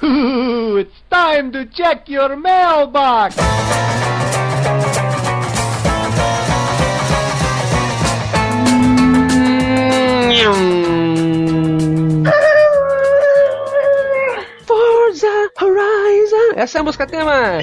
[0.80, 3.36] it's time to check your mailbox.
[14.66, 16.52] Forza Horizon.
[16.56, 17.58] Essa é a música tema.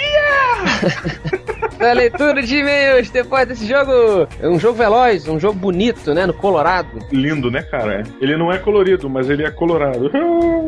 [1.78, 4.28] da leitura de e-mails depois desse jogo.
[4.42, 6.26] É um jogo veloz, um jogo bonito, né?
[6.26, 6.98] No Colorado.
[7.12, 8.02] Lindo, né, cara?
[8.20, 10.10] Ele não é colorido, mas ele é colorado.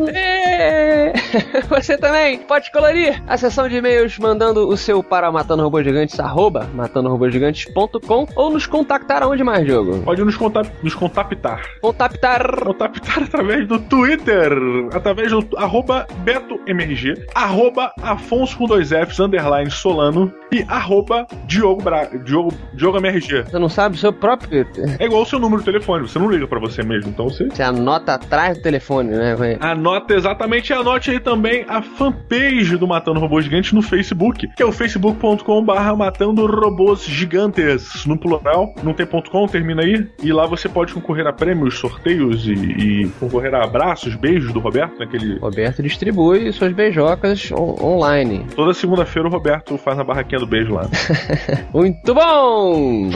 [0.10, 0.43] É.
[1.70, 6.20] Você também pode colorir a sessão de e-mails mandando o seu para matando robôs gigantes
[6.20, 10.00] arroba matandorobôsgigantes.com ou nos contactar aonde mais, jogo?
[10.00, 11.62] Pode nos, conta nos contactar.
[11.82, 14.52] Contactar Contactar através do Twitter,
[14.94, 22.06] através do arroba BetoMRG, arroba Afonso com dois Fs, underline Solano e arroba Diogo, Bra
[22.06, 23.44] Diogo, Diogo MRG.
[23.44, 24.68] Você não sabe o seu próprio.
[25.00, 27.48] É igual o seu número de telefone, você não liga pra você mesmo, então você
[27.48, 29.36] Você anota atrás do telefone, né?
[29.60, 34.62] Anota exatamente e anote aí também a fanpage do Matando Robôs Gigantes no Facebook, que
[34.62, 40.32] é o facebook.com/barra Matando Robôs Gigantes, no plural, não tem ponto .com, termina aí, e
[40.34, 45.00] lá você pode concorrer a prêmios, sorteios e, e concorrer a abraços, beijos do Roberto,
[45.00, 45.38] naquele.
[45.40, 48.46] Roberto distribui suas beijocas on- online.
[48.56, 50.88] Toda segunda-feira o Roberto faz a barraquinha do beijo lá.
[51.74, 53.10] Muito bom!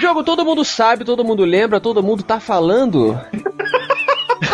[0.00, 3.18] Jogo todo mundo sabe, todo mundo lembra, todo mundo tá falando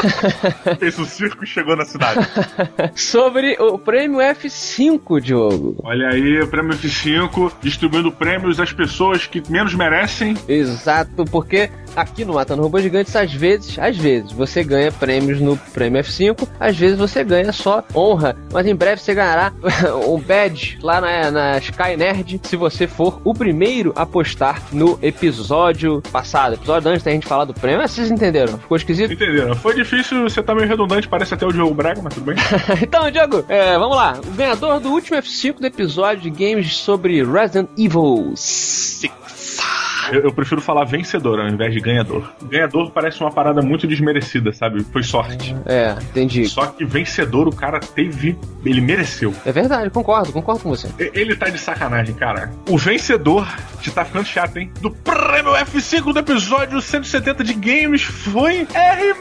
[0.78, 2.20] Fez o circo e chegou na cidade.
[2.94, 5.76] sobre o prêmio F5, Diogo.
[5.82, 10.36] Olha aí, prêmio F5, distribuindo prêmios às pessoas que menos merecem.
[10.48, 15.56] Exato, porque aqui no Matando Robôs Gigantes, às vezes, às vezes, você ganha prêmios no
[15.56, 19.52] prêmio F5, às vezes você ganha só honra, mas em breve você ganhará
[20.06, 24.98] um badge lá na, na Sky Nerd se você for o primeiro a postar no
[25.02, 26.54] episódio passado.
[26.54, 28.58] Episódio antes da gente falar do prêmio, mas vocês entenderam?
[28.58, 29.12] Ficou esquisito?
[29.12, 29.54] Entenderam?
[29.56, 32.36] Foi difícil, você tá meio redundante, parece até o Diogo Braga, mas tudo bem.
[32.80, 34.18] então, Diogo, é, vamos lá.
[34.24, 39.67] O ganhador do último F5 do episódio de games sobre Resident Evil 6.
[40.12, 42.32] Eu, eu prefiro falar vencedor ao invés de ganhador.
[42.44, 44.82] Ganhador parece uma parada muito desmerecida, sabe?
[44.84, 45.54] Foi sorte.
[45.66, 46.46] É, entendi.
[46.46, 48.38] Só que vencedor o cara teve.
[48.64, 49.34] Ele mereceu.
[49.44, 50.88] É verdade, concordo, concordo com você.
[50.98, 52.50] Ele tá de sacanagem, cara.
[52.68, 53.46] O vencedor,
[53.80, 54.70] te tá ficando chato, hein?
[54.80, 59.14] Do prêmio F5 do episódio 170 de games foi R.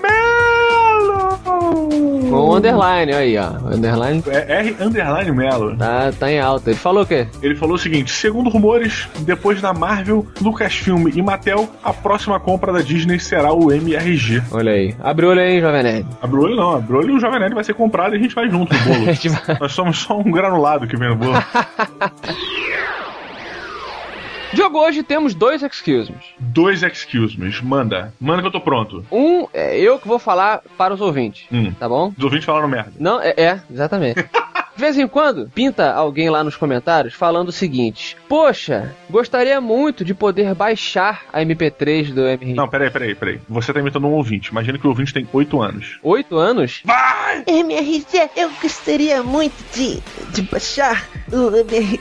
[0.97, 1.37] Melo!
[2.29, 3.49] Com underline, olha aí, ó.
[3.73, 5.77] Underline É R underline Melo.
[5.77, 6.69] tá, tá em alta.
[6.69, 7.27] Ele falou o quê?
[7.41, 12.73] Ele falou o seguinte: segundo rumores, depois da Marvel, Lucasfilm e Mattel, a próxima compra
[12.73, 14.43] da Disney será o MRG.
[14.51, 14.93] Olha aí.
[15.01, 16.07] Abre o olho aí, Jovem Nerd.
[16.21, 18.17] Abre o olho não, abre o olho e o Jovem Nerd vai ser comprado e
[18.17, 19.05] a gente vai junto no bolo.
[19.59, 21.33] Nós somos só um granulado que vem no bolo.
[24.53, 26.17] Diogo, hoje temos dois excuse me.
[26.39, 28.13] Dois excuse me, manda.
[28.19, 29.05] Manda que eu tô pronto.
[29.11, 31.71] Um é eu que vou falar para os ouvintes, Hum.
[31.77, 32.13] tá bom?
[32.17, 32.93] Os ouvintes falaram merda.
[32.99, 34.23] Não, é, é exatamente.
[34.77, 40.05] De vez em quando, pinta alguém lá nos comentários falando o seguinte: Poxa, gostaria muito
[40.05, 42.53] de poder baixar a MP3 do MRG.
[42.53, 43.39] Não, peraí, peraí, peraí.
[43.49, 44.51] Você tá imitando um ouvinte.
[44.51, 45.97] Imagina que o ouvinte tem 8 anos.
[46.03, 46.83] Oito anos?
[46.85, 47.43] Vai!
[47.47, 49.99] MRG, eu gostaria muito de,
[50.31, 51.99] de baixar o MRG.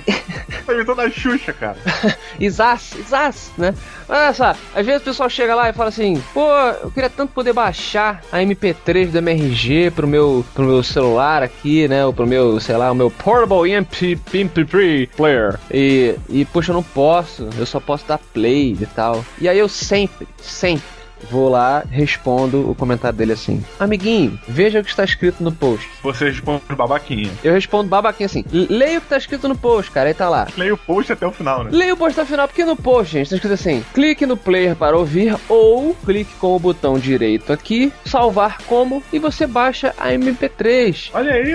[0.66, 1.78] Tá imitando a Xuxa, cara.
[2.38, 3.74] Isas, Isas, né?
[4.08, 6.48] Olha só, às vezes o pessoal chega lá e fala assim: pô,
[6.82, 11.88] eu queria tanto poder baixar a MP3 do MRG pro meu, pro meu celular aqui,
[11.88, 12.04] né?
[12.06, 15.58] Ou pro meu, sei lá, o meu Portable MP, MP3 Player.
[15.70, 19.24] E, e, poxa, eu não posso, eu só posso dar play e tal.
[19.40, 20.96] E aí eu sempre, sempre
[21.30, 25.88] vou lá, respondo o comentário dele assim: Amiguinho, veja o que está escrito no post.
[26.02, 27.30] Você responde babaquinha.
[27.42, 30.08] Eu respondo babaquinha assim: leia o que está escrito no post, cara.
[30.08, 30.46] Aí tá lá.
[30.56, 31.70] Leia o post até o final, né?
[31.72, 34.36] Leia o post até o final, porque no post, gente, tá escrito assim: clique no
[34.36, 39.94] player para ouvir ou clique com o botão direito aqui, salvar como e você baixa
[39.98, 41.10] a MP3.
[41.12, 41.52] Olha aí!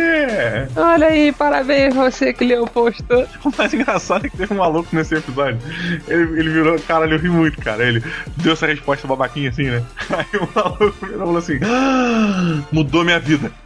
[0.75, 3.01] Olha aí, parabéns você que leu o post.
[3.43, 5.59] O mais engraçado é que teve um maluco nesse episódio.
[6.07, 7.83] Ele, ele virou, caralho, eu ri muito, cara.
[7.83, 8.03] Ele
[8.37, 9.83] deu essa resposta babaquinha assim, né?
[10.09, 13.51] Aí o maluco virou e falou assim: "Ah, mudou minha vida.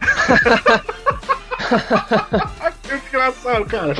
[2.82, 3.94] que engraçado, cara.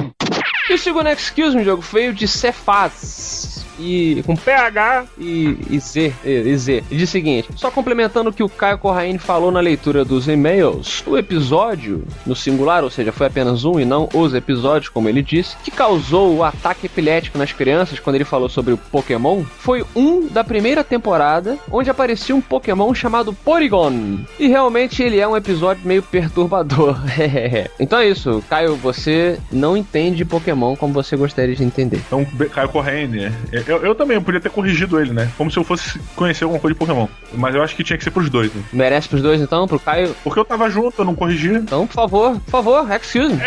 [0.69, 3.56] E o segundo excuse me, jogo feio de Cefaz.
[3.79, 6.85] E com PH e, e Z, e, e Z.
[6.91, 10.29] E diz o seguinte: só complementando o que o Caio Corraine falou na leitura dos
[10.29, 15.09] e-mails, o episódio, no singular, ou seja, foi apenas um e não os episódios, como
[15.09, 19.43] ele disse, que causou o ataque epilético nas crianças quando ele falou sobre o Pokémon,
[19.59, 24.21] foi um da primeira temporada, onde aparecia um Pokémon chamado Porygon.
[24.39, 26.97] E realmente ele é um episódio meio perturbador.
[27.79, 32.03] então é isso, Caio, você não entende Pokémon como você gostaria de entender.
[32.07, 33.33] Então, Caio Corrêne,
[33.67, 35.31] eu, eu também podia ter corrigido ele, né?
[35.37, 37.09] Como se eu fosse conhecer alguma coisa de Pokémon.
[37.33, 38.63] Mas eu acho que tinha que ser pros dois, né?
[38.73, 40.15] Merece pros dois então, pro Caio?
[40.23, 41.53] Porque eu tava junto, eu não corrigi.
[41.53, 43.41] Então, por favor, por favor, excuse me.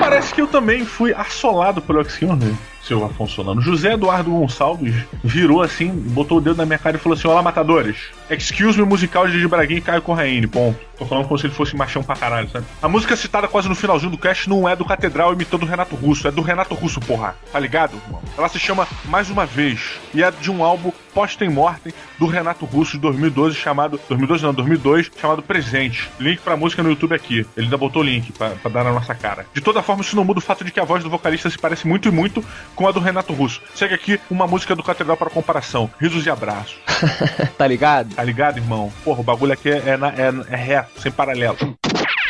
[0.00, 3.60] Parece que eu também fui assolado pelo Excuse seu Afonso Solano.
[3.60, 7.42] José Eduardo Gonçalves virou assim, botou o dedo na minha cara e falou assim: Olá,
[7.42, 7.96] matadores.
[8.30, 10.78] Excuse me musical de Didi Braguinha e Caio Corraine, ponto.
[10.98, 12.66] Tô falando como se ele fosse machão pra caralho, sabe?
[12.82, 15.94] A música citada quase no finalzinho do cast não é do Catedral imitando o Renato
[15.94, 17.36] Russo, é do Renato Russo, porra.
[17.52, 18.20] Tá ligado, irmão?
[18.36, 19.80] Ela se chama Mais Uma Vez
[20.12, 24.00] e é de um álbum Postem Mortem do Renato Russo de 2012 chamado.
[24.08, 26.08] 2012 não, 2002, chamado Presente.
[26.18, 27.46] Link pra música no YouTube aqui.
[27.56, 29.46] Ele ainda botou link pra, pra dar na nossa cara.
[29.54, 31.58] De toda forma, isso não muda o fato de que a voz do vocalista se
[31.58, 32.44] parece muito e muito
[32.78, 33.60] com a do Renato Russo.
[33.74, 35.90] Segue aqui uma música do Catedral para comparação.
[36.00, 36.76] Risos e abraços.
[37.58, 38.14] tá ligado?
[38.14, 38.92] Tá ligado, irmão?
[39.04, 41.56] Porra, o bagulho aqui é, é, é- é reto, sem paralelo.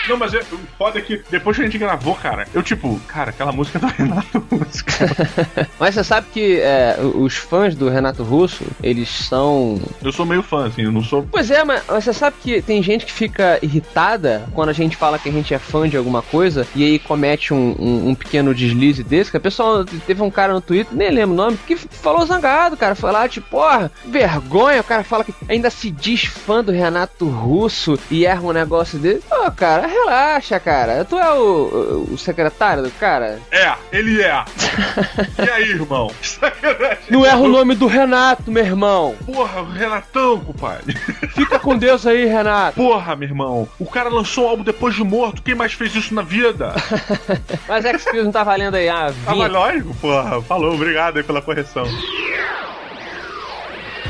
[0.09, 2.99] Não, mas é, o foda é que depois que a gente gravou, cara, eu tipo,
[3.07, 4.85] cara, aquela música é do Renato Russo.
[5.79, 9.81] Mas você sabe que é, os fãs do Renato Russo, eles são.
[10.03, 11.27] Eu sou meio fã, assim, eu não sou.
[11.31, 15.19] Pois é, mas você sabe que tem gente que fica irritada quando a gente fala
[15.19, 18.55] que a gente é fã de alguma coisa e aí comete um, um- um pequeno
[18.55, 19.31] deslize desse.
[19.31, 22.77] Que a pessoa teve um cara no Twitter, nem lembro o nome, que falou zangado,
[22.77, 22.95] cara.
[22.95, 24.81] Foi lá, tipo, porra, vergonha.
[24.81, 28.99] O cara fala que ainda se diz fã do Renato Russo e erra um negócio
[28.99, 29.23] dele.
[29.29, 31.05] Pô, cara, relaxa, cara.
[31.05, 33.41] Tu é o, o secretário do cara?
[33.51, 34.45] É, ele é.
[35.45, 36.11] e aí, irmão?
[37.09, 39.17] Não erra o nome do Renato, meu irmão.
[39.25, 40.95] Porra, o Renatão, compadre.
[41.35, 42.77] Fica com Deus aí, Renato.
[42.77, 43.69] Porra, meu irmão.
[43.79, 45.43] O cara lançou um álbum depois de morto.
[45.43, 46.75] Quem mais fez isso na vida?
[47.69, 50.41] Mas X-Pills não tá valendo aí, ah, mas lógico, porra.
[50.43, 51.85] Falou, obrigado aí pela correção.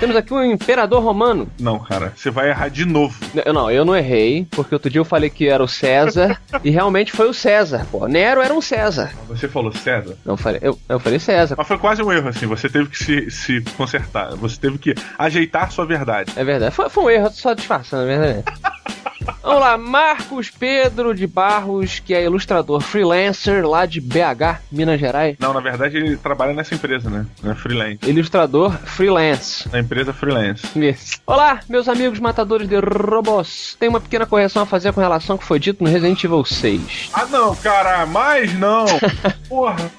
[0.01, 1.51] Temos aqui um imperador romano.
[1.59, 3.19] Não, cara, você vai errar de novo.
[3.45, 6.71] Eu não, eu não errei, porque outro dia eu falei que era o César, e
[6.71, 8.07] realmente foi o César, pô.
[8.07, 9.11] Nero era um César.
[9.29, 10.17] Você falou César?
[10.25, 11.57] Não, eu falei, eu, eu falei César.
[11.59, 12.47] Mas foi quase um erro, assim.
[12.47, 14.37] Você teve que se, se consertar.
[14.37, 16.33] Você teve que ajeitar sua verdade.
[16.37, 18.45] É verdade, foi, foi um erro, só disfarçando, é verdade.
[19.43, 25.37] Vamos lá, Marcos Pedro de Barros, que é ilustrador freelancer lá de BH, Minas Gerais.
[25.39, 27.27] Não, na verdade ele trabalha nessa empresa, né?
[27.45, 27.99] É freelance.
[28.07, 29.69] Ilustrador freelance.
[29.71, 30.67] Na empresa freelance.
[30.79, 31.21] Isso.
[31.27, 33.77] Olá, meus amigos matadores de robôs.
[33.79, 36.45] Tem uma pequena correção a fazer com relação ao que foi dito no Resident Evil
[36.45, 37.11] 6.
[37.13, 38.87] Ah, não, cara, mais não.
[39.49, 39.91] Porra.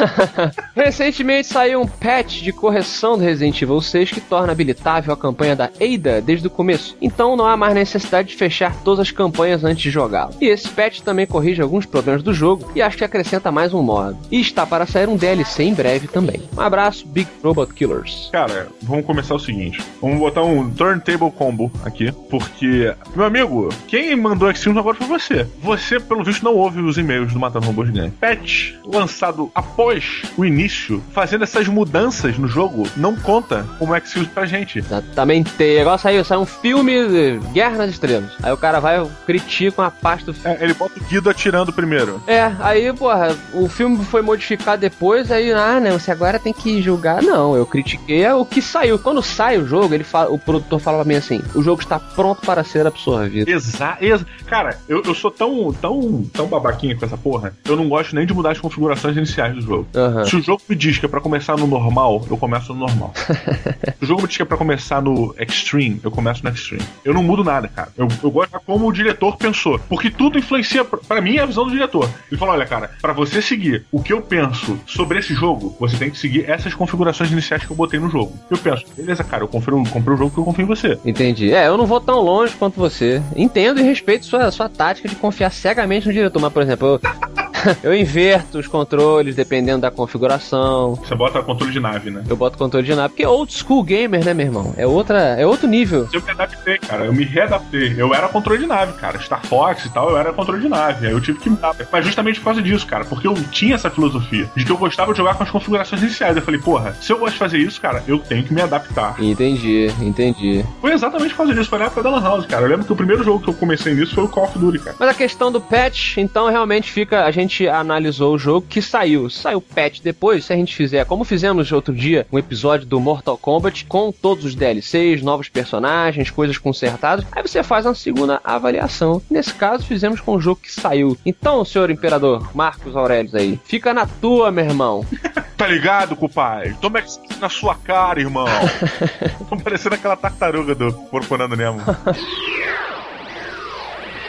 [0.74, 5.56] Recentemente saiu um patch de correção do Resident Evil 6 que torna habilitável a campanha
[5.56, 6.96] da Ada desde o começo.
[7.00, 10.34] Então não há mais necessidade de fechar todas as campanhas antes de jogá-lo.
[10.40, 13.82] E esse patch também corrige alguns problemas do jogo e acho que acrescenta mais um
[13.82, 14.16] modo.
[14.30, 16.40] E está para sair um DLC em breve também.
[16.56, 18.28] Um abraço, Big Robot Killers.
[18.32, 19.80] Cara, vamos começar o seguinte.
[20.00, 25.46] Vamos botar um turntable combo aqui, porque, meu amigo, quem mandou X-Films agora foi você.
[25.62, 28.18] Você, pelo visto, não ouve os e-mails do Matando Robôs Gigantes.
[28.18, 34.46] Patch lançado após o início, fazendo essas mudanças no jogo, não conta como X-Films pra
[34.46, 34.78] gente.
[34.78, 35.50] Exatamente.
[35.80, 38.19] Agora saiu, saiu um filme de Guerra nas Estrelas.
[38.42, 40.56] Aí o cara vai, critica uma parte do filme.
[40.56, 42.22] É, ele bota o Guido atirando primeiro.
[42.26, 46.80] É, aí, porra, o filme foi modificado depois, aí, ah, não, você agora tem que
[46.82, 47.22] julgar.
[47.22, 48.98] Não, eu critiquei o que saiu.
[48.98, 51.98] Quando sai o jogo, ele fala, o produtor fala pra mim assim: o jogo está
[51.98, 53.48] pronto para ser absorvido.
[53.48, 57.88] Exa, exa Cara, eu, eu sou tão, tão, tão babaquinha com essa porra, eu não
[57.88, 59.86] gosto nem de mudar as configurações iniciais do jogo.
[59.94, 60.24] Uhum.
[60.24, 63.12] Se o jogo me diz que é pra começar no normal, eu começo no normal.
[63.98, 66.82] Se o jogo me diz que é pra começar no extreme, eu começo no extreme.
[67.04, 67.90] Eu não mudo nada, cara.
[67.96, 69.78] Eu, eu gosto de como o diretor pensou.
[69.88, 72.08] Porque tudo influencia, pra mim, a visão do diretor.
[72.30, 75.96] Ele falou: olha, cara, pra você seguir o que eu penso sobre esse jogo, você
[75.96, 78.32] tem que seguir essas configurações iniciais que eu botei no jogo.
[78.50, 80.98] Eu penso, beleza, cara, eu comprei, um, comprei um jogo que eu confio em você.
[81.04, 81.52] Entendi.
[81.52, 83.22] É, eu não vou tão longe quanto você.
[83.36, 87.49] Entendo e respeito sua, sua tática de confiar cegamente no diretor, mas, por exemplo, eu.
[87.82, 90.94] eu inverto os controles dependendo da configuração.
[90.94, 92.24] Você bota controle de nave, né?
[92.28, 94.74] Eu boto controle de nave, porque é old school gamer, né, meu irmão?
[94.76, 96.08] É outra, é outro nível.
[96.12, 97.04] Eu me adaptei, cara.
[97.04, 97.94] Eu me readaptei.
[97.96, 99.18] Eu era controle de nave, cara.
[99.20, 101.06] Star Fox e tal, eu era controle de nave.
[101.06, 101.74] Aí eu tive que mudar.
[101.90, 103.04] Mas justamente por causa disso, cara.
[103.04, 106.36] Porque eu tinha essa filosofia de que eu gostava de jogar com as configurações iniciais.
[106.36, 109.16] Eu falei, porra, se eu gosto de fazer isso, cara, eu tenho que me adaptar.
[109.22, 110.64] Entendi, entendi.
[110.80, 111.70] Foi exatamente por causa disso.
[111.70, 112.64] Foi na época da Lan House, cara.
[112.64, 114.78] Eu lembro que o primeiro jogo que eu comecei nisso foi o Call of Duty,
[114.78, 114.96] cara.
[114.98, 117.24] Mas a questão do patch, então, realmente fica.
[117.24, 119.28] A gente analisou o jogo que saiu.
[119.28, 123.36] Saiu patch depois, se a gente fizer, como fizemos outro dia, um episódio do Mortal
[123.36, 129.22] Kombat com todos os DLCs, novos personagens, coisas consertadas, aí você faz uma segunda avaliação.
[129.30, 131.16] Nesse caso, fizemos com o jogo que saiu.
[131.24, 135.04] Então, senhor imperador Marcos Aurelius aí, fica na tua, meu irmão.
[135.56, 136.74] tá ligado, compadre?
[136.80, 137.02] Toma
[137.40, 138.46] na sua cara, irmão.
[139.48, 141.80] Tô parecendo aquela tartaruga do Porconando Nemo.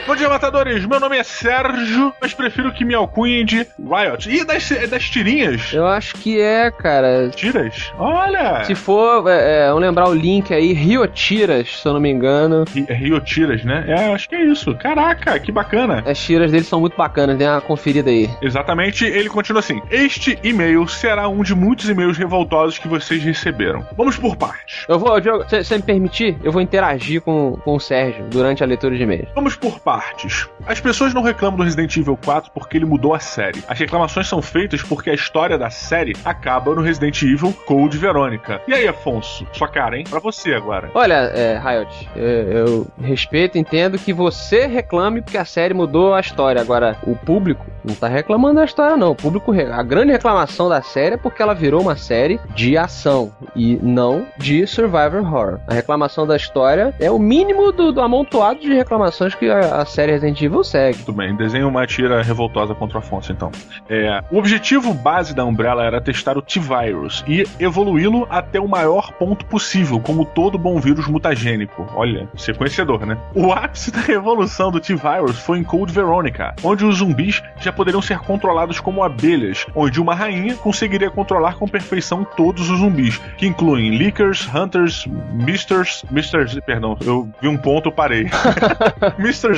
[0.04, 0.84] Bom dia, matadores!
[0.84, 4.28] Meu nome é Sérgio, mas prefiro que me alcunhem de Riot.
[4.28, 5.72] E das, das tirinhas?
[5.72, 7.30] Eu acho que é, cara.
[7.30, 7.92] Tiras?
[7.96, 8.64] Olha!
[8.64, 12.10] Se for, é, é, vamos lembrar o link aí, Rio Tiras, se eu não me
[12.10, 12.64] engano.
[12.88, 13.84] Rio Tiras, né?
[13.86, 14.74] É, acho que é isso.
[14.74, 16.02] Caraca, que bacana.
[16.04, 18.28] As tiras dele são muito bacanas, dê uma conferida aí.
[18.42, 19.80] Exatamente, ele continua assim.
[19.88, 23.86] Este e-mail será um de muitos e-mails revoltosos que vocês receberam.
[23.96, 24.84] Vamos por partes.
[24.88, 28.64] Eu vou, Diogo, se você me permitir, eu vou interagir com, com o Sérgio durante
[28.64, 29.28] a leitura de e-mails.
[29.32, 30.48] Vamos por partes partes.
[30.66, 33.62] As pessoas não reclamam do Resident Evil 4 porque ele mudou a série.
[33.68, 38.62] As reclamações são feitas porque a história da série acaba no Resident Evil Code Verônica.
[38.66, 39.46] E aí, Afonso?
[39.52, 40.04] Sua cara, hein?
[40.08, 40.90] Pra você agora.
[40.94, 46.20] Olha, é, Riot, eu, eu respeito, entendo que você reclame porque a série mudou a
[46.20, 46.62] história.
[46.62, 49.10] Agora, o público não tá reclamando da história, não.
[49.10, 53.30] O público, a grande reclamação da série é porque ela virou uma série de ação
[53.54, 55.60] e não de survivor horror.
[55.66, 59.81] A reclamação da história é o mínimo do, do amontoado de reclamações que a, a
[59.84, 60.98] série Resident Evil segue.
[60.98, 63.50] Tudo bem, desenha uma tira revoltosa contra o Afonso, então.
[63.88, 69.12] É, o objetivo base da Umbrella era testar o T-Virus e evoluí-lo até o maior
[69.12, 71.86] ponto possível, como todo bom vírus mutagênico.
[71.94, 73.18] Olha, conhecedor, né?
[73.34, 78.02] O ápice da evolução do T-Virus foi em Code Veronica, onde os zumbis já poderiam
[78.02, 83.46] ser controlados como abelhas, onde uma rainha conseguiria controlar com perfeição todos os zumbis, que
[83.46, 88.28] incluem Lickers, Hunters, Misters, Misters, perdão, eu vi um ponto, parei.
[89.18, 89.54] Mr.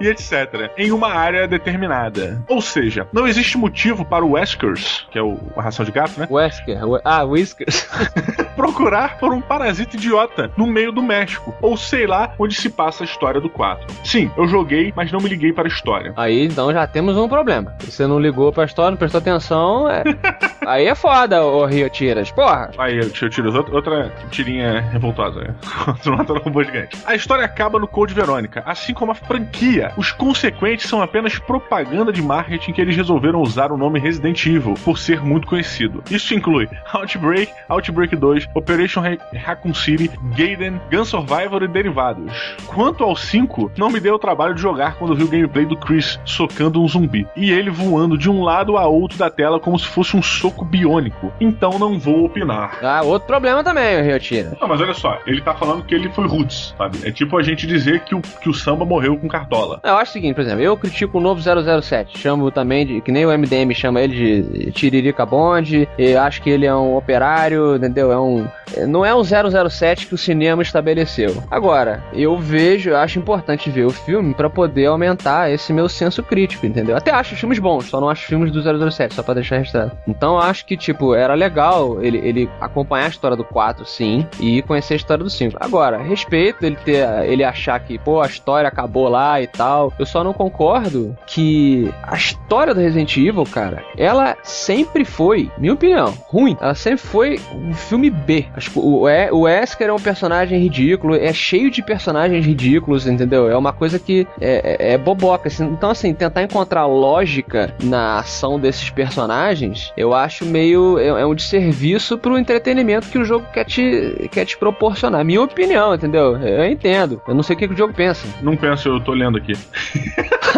[0.00, 0.70] E etc.
[0.76, 2.42] em uma área determinada.
[2.48, 6.18] Ou seja, não existe motivo para o Weskers, que é o, a ração de gato,
[6.18, 6.26] né?
[6.30, 7.88] Wesker, ah, Whiskers.
[8.56, 13.04] procurar por um parasita idiota no meio do México, ou sei lá onde se passa
[13.04, 13.86] a história do 4.
[14.04, 16.12] Sim, eu joguei, mas não me liguei para a história.
[16.16, 17.74] Aí então já temos um problema.
[17.80, 20.02] Você não ligou para a história, não prestou atenção, é...
[20.66, 22.30] aí é foda, o Rio Tiras.
[22.30, 22.70] Porra.
[22.78, 25.40] Aí, Rio Tiras, outra tirinha revoltosa.
[25.40, 25.54] Né?
[26.06, 26.96] Matando robô gigante.
[27.04, 29.53] A história acaba no Code Verônica, assim como a franquia.
[29.96, 34.74] Os consequentes são apenas propaganda de marketing que eles resolveram usar o nome Resident Evil
[34.84, 36.02] por ser muito conhecido.
[36.10, 39.02] Isso inclui Outbreak, Outbreak 2, Operation
[39.34, 42.56] Raccoon City, Gaiden, Gun Survivor e derivados.
[42.66, 45.76] Quanto ao 5, não me deu o trabalho de jogar quando vi o gameplay do
[45.76, 49.78] Chris socando um zumbi e ele voando de um lado a outro da tela como
[49.78, 51.32] se fosse um soco biônico.
[51.40, 52.78] Então não vou opinar.
[52.82, 54.56] Ah, outro problema também, o Ryotira.
[54.60, 56.98] Não, mas olha só, ele tá falando que ele foi roots, sabe?
[57.04, 59.80] É tipo a gente dizer que o, que o samba morreu com cartola.
[59.82, 63.12] Eu acho o seguinte, por exemplo, eu critico o novo 007, chamo também de, que
[63.12, 67.76] nem o MDM chama ele de Tiririca Bond, e acho que ele é um operário,
[67.76, 68.10] entendeu?
[68.10, 68.46] É um
[68.88, 71.42] não é um 007 que o cinema estabeleceu.
[71.50, 76.66] Agora, eu vejo, acho importante ver o filme para poder aumentar esse meu senso crítico,
[76.66, 76.96] entendeu?
[76.96, 79.92] Até acho filmes bons, só não acho filmes do 007, só pra deixar registrado.
[80.08, 84.62] Então, acho que, tipo, era legal ele, ele acompanhar a história do 4, sim, e
[84.62, 85.56] conhecer a história do 5.
[85.60, 89.92] Agora, respeito ele ter ele achar que, pô, a história acabou lá e tal.
[89.98, 95.72] Eu só não concordo que a história do Resident Evil, cara, ela sempre foi, minha
[95.72, 96.56] opinião, ruim.
[96.60, 98.46] Ela sempre foi um filme B.
[98.74, 103.48] O, o Wesker é um personagem ridículo, é cheio de personagens ridículos, entendeu?
[103.50, 105.48] É uma coisa que é, é, é boboca.
[105.48, 105.64] Assim.
[105.64, 110.98] Então, assim, tentar encontrar lógica na ação desses personagens, eu acho meio.
[110.98, 115.24] É, é um desserviço pro entretenimento que o jogo quer te, quer te proporcionar.
[115.24, 116.36] Minha opinião, entendeu?
[116.36, 117.20] Eu entendo.
[117.26, 118.26] Eu não sei o que, que o jogo pensa.
[118.42, 119.52] Não penso, eu tô lendo aqui.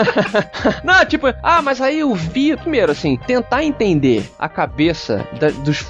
[0.85, 2.57] não, tipo, ah, mas aí eu vi.
[2.57, 5.87] Primeiro, assim, tentar entender a cabeça da, dos,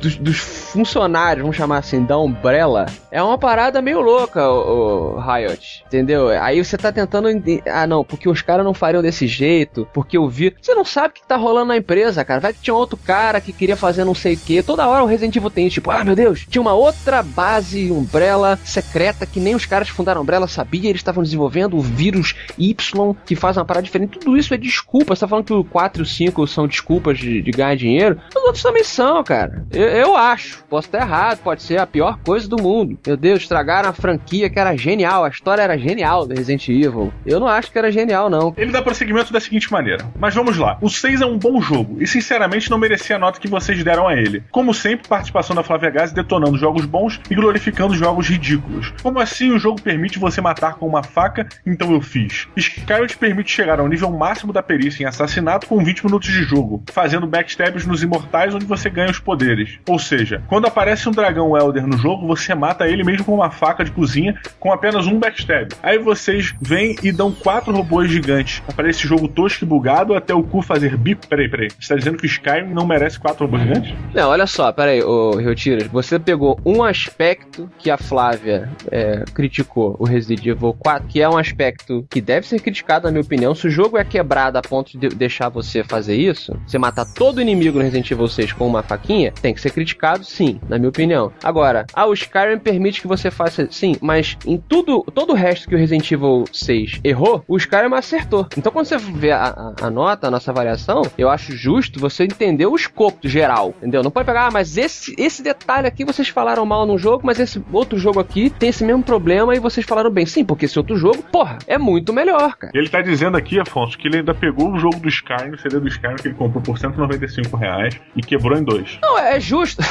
[0.00, 5.20] dos, dos, funcionários, vamos chamar assim, da Umbrella, é uma parada meio louca, o, o
[5.20, 5.84] Riot.
[5.86, 6.28] Entendeu?
[6.28, 7.28] Aí você tá tentando.
[7.66, 10.54] Ah, não, porque os caras não fariam desse jeito, porque eu vi.
[10.60, 12.40] Você não sabe o que tá rolando na empresa, cara.
[12.40, 14.62] Vai que tinha outro cara que queria fazer não sei o que.
[14.62, 18.58] Toda hora o Resident Evil tem, tipo, ah, meu Deus, tinha uma outra base Umbrella
[18.64, 20.84] secreta que nem os caras que fundaram Umbrella sabiam.
[20.84, 24.18] Eles estavam desenvolvendo vírus Y que faz uma parada diferente.
[24.18, 25.14] Tudo isso é desculpa.
[25.14, 28.20] Você tá falando que o 4 e o 5 são desculpas de, de ganhar dinheiro?
[28.34, 29.64] Os outros também são, cara.
[29.72, 30.64] Eu, eu acho.
[30.64, 32.98] Posso estar errado, pode ser a pior coisa do mundo.
[33.06, 35.24] Meu Deus, estragaram a franquia que era genial.
[35.24, 37.12] A história era genial do Resident Evil.
[37.24, 38.54] Eu não acho que era genial, não.
[38.56, 40.04] Ele dá prosseguimento da seguinte maneira.
[40.18, 40.78] Mas vamos lá.
[40.80, 44.08] O 6 é um bom jogo e, sinceramente, não merecia a nota que vocês deram
[44.08, 44.42] a ele.
[44.50, 48.92] Como sempre, participação da Flávia Gás detonando jogos bons e glorificando jogos ridículos.
[49.02, 51.46] Como assim o jogo permite você matar com uma faca?
[51.66, 52.48] Então eu fiz.
[52.56, 56.42] Skyrim te permite chegar ao nível máximo da perícia em assassinato com 20 minutos de
[56.42, 59.78] jogo, fazendo backstabs nos imortais onde você ganha os poderes.
[59.88, 63.50] Ou seja, quando aparece um dragão Elder no jogo, você mata ele mesmo com uma
[63.50, 65.74] faca de cozinha com apenas um backstab.
[65.82, 70.34] Aí vocês vêm e dão quatro robôs gigantes para esse jogo tosco e bugado até
[70.34, 71.26] o cu fazer bip.
[71.26, 71.68] Peraí, peraí.
[71.78, 73.94] Você tá dizendo que o Skyrim não merece quatro robôs gigantes?
[74.14, 75.86] Não, olha só, peraí, ô Riotiras.
[75.88, 81.28] Você pegou um aspecto que a Flávia é, criticou, o Resident Evil 4, que é
[81.28, 81.73] um aspecto
[82.10, 83.54] que deve ser criticado, na minha opinião.
[83.54, 87.40] Se o jogo é quebrado a ponto de deixar você fazer isso, você matar todo
[87.40, 90.88] inimigo no Resident Evil 6 com uma faquinha, tem que ser criticado, sim, na minha
[90.88, 91.32] opinião.
[91.42, 95.68] Agora, ah, o Skyrim permite que você faça, sim, mas em tudo, todo o resto
[95.68, 98.46] que o Resident Evil 6 errou, o Skyrim acertou.
[98.56, 102.24] Então, quando você vê a, a, a nota, a nossa avaliação, eu acho justo você
[102.24, 104.02] entender o escopo geral, entendeu?
[104.02, 107.40] Não pode pegar, ah, mas esse, esse detalhe aqui vocês falaram mal num jogo, mas
[107.40, 110.26] esse outro jogo aqui tem esse mesmo problema e vocês falaram bem.
[110.26, 112.72] Sim, porque esse outro jogo, porra, é muito melhor, cara.
[112.74, 115.80] Ele tá dizendo aqui, Afonso, que ele ainda pegou o jogo do Skyrim, o CD
[115.80, 118.98] do Skyrim que ele comprou por 195 reais e quebrou em dois.
[119.02, 119.82] Não, é justo.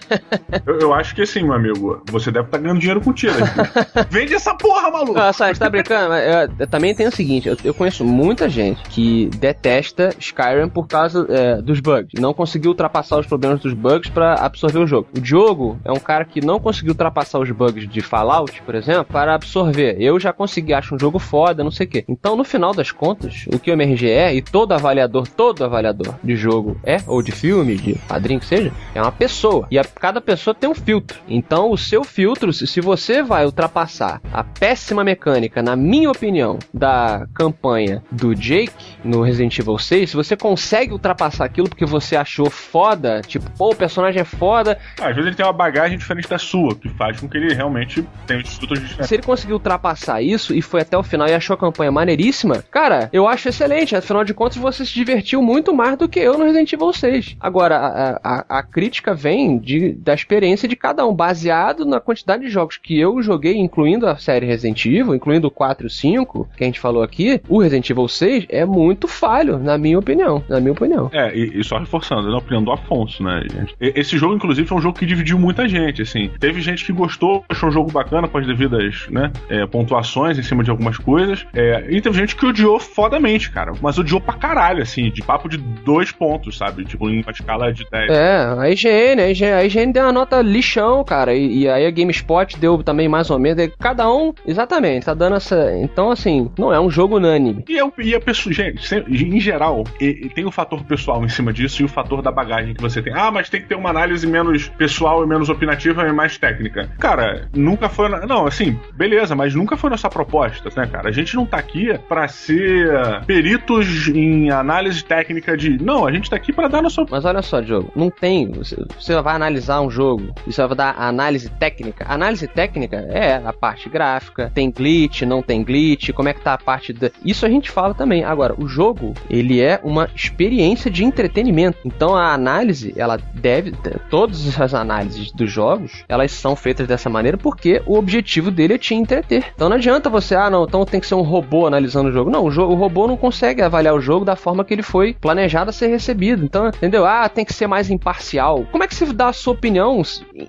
[0.66, 3.34] eu, eu, acho que assim, meu amigo, você deve estar tá ganhando dinheiro com tira.
[4.10, 5.18] Vende essa porra, maluco!
[5.18, 6.14] Ah, sabe, tá brincando?
[6.14, 10.86] Eu, eu, também tem o seguinte, eu, eu, conheço muita gente que detesta Skyrim por
[10.86, 12.20] causa é, dos bugs.
[12.20, 15.08] Não conseguiu ultrapassar os problemas dos bugs para absorver o jogo.
[15.16, 19.04] O Diogo é um cara que não conseguiu ultrapassar os bugs de Fallout, por exemplo,
[19.04, 19.96] para absorver.
[19.98, 22.04] Eu já consegui, acho um jogo foda, não sei o quê.
[22.08, 26.14] Então, no final das contas, o que o MRG é, e todo avaliador, todo avaliador
[26.22, 29.66] de jogo é, ou de filme, de padrinho que seja, é uma pessoa.
[29.70, 31.18] E a, cada pessoa tem um filtro.
[31.28, 36.58] Então, o seu filtro, se, se você vai ultrapassar a péssima mecânica, na minha opinião,
[36.72, 38.72] da campanha do Jake
[39.04, 43.70] no Resident Evil 6, se você consegue ultrapassar aquilo porque você achou foda, tipo, pô,
[43.70, 44.78] o personagem é foda.
[45.00, 47.54] Ah, às vezes ele tem uma bagagem diferente da sua, que faz com que ele
[47.54, 49.08] realmente tenha um filtros diferentes.
[49.08, 52.64] Se ele conseguiu ultrapassar isso e foi até o final e achou a campanha maneiríssima,
[52.70, 53.96] cara, eu acho excelente.
[53.96, 57.36] Afinal de contas, você se divertiu muito mais do que eu no Resident Evil 6.
[57.40, 62.44] Agora, a, a, a crítica vem de, da experiência de cada um, baseado na quantidade
[62.44, 65.90] de jogos que eu joguei, incluindo a série Resident Evil, incluindo o 4 e o
[65.90, 67.40] 5, que a gente falou aqui.
[67.48, 70.42] O Resident Evil 6 é muito falho, na minha opinião.
[70.48, 71.10] Na minha opinião.
[71.12, 73.74] É, e, e só reforçando, na opinião do Afonso, né, gente?
[73.80, 76.30] Esse jogo, inclusive, foi um jogo que dividiu muita gente, assim.
[76.38, 80.42] Teve gente que gostou, achou um jogo bacana com as devidas, né, é, pontuações em
[80.42, 81.46] cima de algumas coisas.
[81.54, 83.72] É, e teve gente que odiou fodamente, cara.
[83.80, 86.84] Mas odiou pra caralho, assim, de papo de dois pontos, sabe?
[86.84, 88.10] Tipo, em uma escala de 10.
[88.10, 91.34] É, a IGN, a IGN, a IGN deu uma nota lixão, cara.
[91.34, 93.68] E, e aí a GameSpot deu também mais ou menos.
[93.78, 95.72] Cada um, exatamente, tá dando essa.
[95.76, 97.64] Então, assim, não é um jogo unânime.
[97.68, 101.28] E, eu, e a pessoa, gente, em geral, e- e tem o fator pessoal em
[101.28, 103.12] cima disso e o fator da bagagem que você tem.
[103.14, 106.88] Ah, mas tem que ter uma análise menos pessoal e menos opinativa e mais técnica.
[106.98, 108.08] Cara, nunca foi.
[108.26, 111.08] Não, assim, beleza, mas nunca foi nossa proposta, né, cara?
[111.08, 115.82] A gente não tá aqui pra ser peritos em análise técnica de.
[115.82, 117.04] Não, a gente tá aqui pra dar nossa.
[117.10, 118.50] Mas olha só, Diogo, não tem.
[118.52, 122.06] Você, vai analisar um jogo e você vai dar análise técnica.
[122.08, 126.54] Análise técnica é a parte gráfica, tem glitch, não tem glitch, como é que tá
[126.54, 127.10] a parte da.
[127.24, 128.24] Isso a gente fala também.
[128.24, 131.78] Agora, o jogo, ele é uma experiência de entretenimento.
[131.84, 133.72] Então a análise, ela deve.
[134.10, 138.78] Todas as análises dos jogos, elas são feitas dessa maneira porque o objetivo dele é
[138.78, 139.44] te entreter.
[139.54, 142.30] Então não adianta você, ah, não, então tem que ser um robô analisando o jogo.
[142.30, 145.70] Não, o, o robô não consegue avaliar o jogo da forma que ele foi planejado
[145.70, 146.44] a ser recebido.
[146.44, 147.04] Então, entendeu?
[147.04, 148.64] Ah, tem que ser mais imparcial.
[148.70, 150.02] Como é que você dá a sua opinião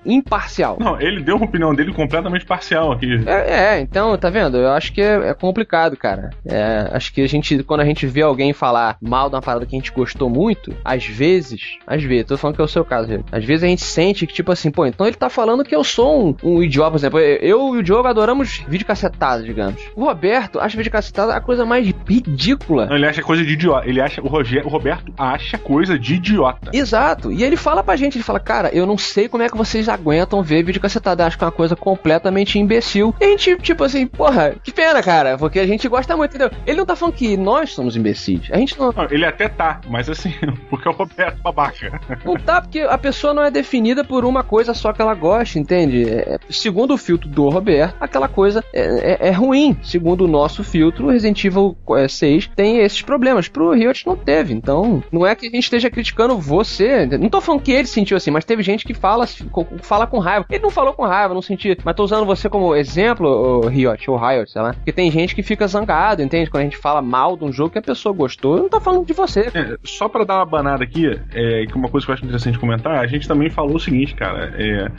[0.05, 0.77] imparcial?
[0.79, 3.23] Não, ele deu uma opinião dele completamente parcial aqui.
[3.25, 4.57] É, é, então, tá vendo?
[4.57, 6.31] Eu acho que é, é complicado, cara.
[6.45, 9.65] É, acho que a gente, quando a gente vê alguém falar mal de uma parada
[9.65, 12.85] que a gente gostou muito, às vezes, às vezes, tô falando que é o seu
[12.85, 13.25] caso, Diego.
[13.31, 15.83] às vezes a gente sente que, tipo assim, pô, então ele tá falando que eu
[15.83, 17.19] sou um, um idiota, por exemplo.
[17.19, 19.81] Eu e o Diogo adoramos vídeo cacetado, digamos.
[20.03, 22.87] O Roberto acha vídeo cacetado a coisa mais ridícula.
[22.87, 23.87] Não, ele acha coisa de idiota.
[23.87, 24.21] Ele acha.
[24.21, 26.71] O, Roger, o Roberto acha coisa de idiota.
[26.73, 27.31] Exato.
[27.31, 29.87] E ele fala pra gente, ele fala, cara, eu não sei como é que vocês
[29.87, 30.81] aguentam ver vídeo.
[30.83, 33.15] Eu acho que é uma coisa completamente imbecil.
[33.19, 36.51] E a gente, tipo assim, porra, que pena, cara, porque a gente gosta muito, entendeu?
[36.67, 38.41] Ele não tá falando que nós somos imbecis.
[38.51, 38.91] A gente não.
[38.91, 40.33] Não, ele até tá, mas assim,
[40.69, 41.99] porque é o Roberto babaca.
[42.25, 45.57] Não tá, porque a pessoa não é definida por uma coisa só que ela gosta,
[45.59, 46.09] entende?
[46.09, 49.77] É, segundo o filtro do Roberto, aquela coisa é, é- é ruim.
[49.93, 53.47] Segundo o nosso filtro, Resident Evil é, 6 tem esses problemas.
[53.47, 54.51] Pro Riot não teve.
[54.51, 57.05] Então, não é que a gente esteja criticando você.
[57.05, 60.17] Não tô falando que ele sentiu assim, mas teve gente que fala, co- fala com
[60.17, 60.47] raiva.
[60.49, 61.75] Ele não falou com raiva, não sentiu.
[61.85, 64.73] Mas tô usando você como exemplo, Riot, ou Riot, sei lá.
[64.73, 66.49] Porque tem gente que fica zangado, entende?
[66.49, 69.05] Quando a gente fala mal de um jogo que a pessoa gostou, não tô falando
[69.05, 69.41] de você.
[69.53, 72.57] É, só pra dar uma banada aqui, é, que uma coisa que eu acho interessante
[72.57, 74.89] comentar, a gente também falou o seguinte, cara, é,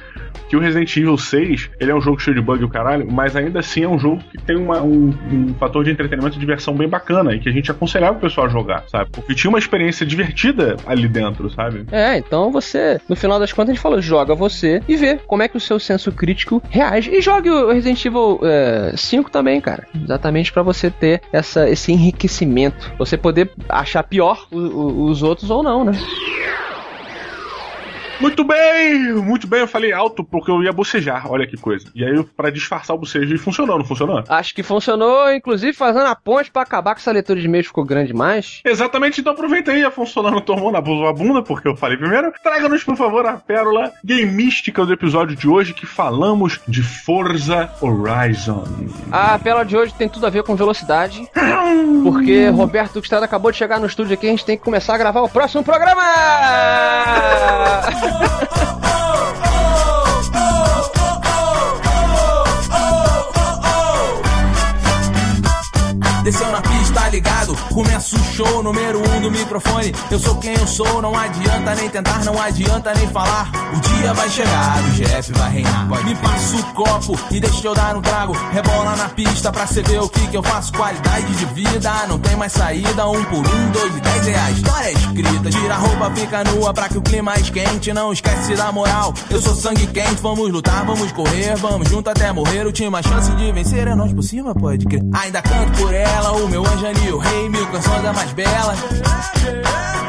[0.49, 3.11] que o Resident Evil 6, ele é um jogo cheio de bug e o caralho,
[3.11, 6.41] mas ainda assim é um jogo que tem uma- um, um fator de entretenimento e
[6.41, 9.11] diversão bem bacana, e que a gente aconselhava o pessoal a jogar, sabe?
[9.11, 11.87] Porque tinha uma experiência divertida ali dentro, sabe?
[11.91, 15.43] É, então você, no final das contas, a gente falou, joga você e vê como
[15.43, 17.11] é que o seu senso crítico reage.
[17.11, 19.87] E jogue o Resident Evil é, 5 também, cara.
[19.95, 22.93] Exatamente pra você ter essa, esse enriquecimento.
[22.99, 25.93] Você poder achar pior o- o- os outros ou não, né?
[28.25, 31.89] Muito bem, muito bem, eu falei alto porque eu ia bocejar, olha que coisa.
[31.95, 34.25] E aí, pra disfarçar o bocejo, e funcionou, não funcionou?
[34.27, 37.85] Acho que funcionou, inclusive fazendo a ponte pra acabar com essa leitura de e-mails ficou
[37.85, 38.63] grande demais.
[38.65, 42.33] Exatamente, então aproveita aí, a funcionando tomou na bunda, porque eu falei primeiro.
[42.43, 48.65] Traga-nos, por favor, a pérola gameística do episódio de hoje, que falamos de Forza Horizon.
[49.13, 51.29] A pela de hoje tem tudo a ver com velocidade,
[52.03, 54.99] porque Roberto Gustavo acabou de chegar no estúdio aqui, a gente tem que começar a
[54.99, 56.03] gravar o próximo programa!
[66.25, 67.34] Desceu na pista, ligado?
[67.73, 69.93] Começa o show, número um do microfone.
[70.11, 73.51] Eu sou quem eu sou, não adianta nem tentar, não adianta nem falar.
[73.75, 76.05] O dia vai chegar, o GF vai reinar.
[76.05, 78.33] Me passa o copo e deixa eu dar um trago.
[78.53, 80.73] Rebola na pista pra cê ver o que que eu faço.
[80.73, 83.09] Qualidade de vida, não tem mais saída.
[83.09, 84.57] Um por um, dois e dez reais.
[84.57, 87.93] História escrita, tira a roupa, fica nua pra que o clima esquente.
[87.93, 89.13] Não esquece da moral.
[89.31, 92.67] Eu sou sangue quente, vamos lutar, vamos correr, vamos junto até morrer.
[92.67, 95.03] O time a chance de vencer é nós por cima, pode crer.
[95.13, 98.75] Ainda canto por ela, o meu anjo ali, o rei, mil canções é mais bela.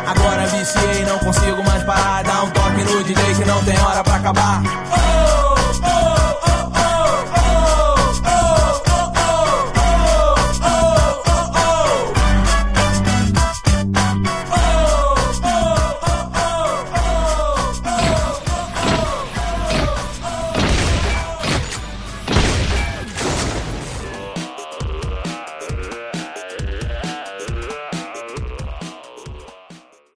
[0.07, 2.23] Agora viciei, não consigo mais parar.
[2.23, 4.61] Dá um toque no DJ que não tem hora pra acabar.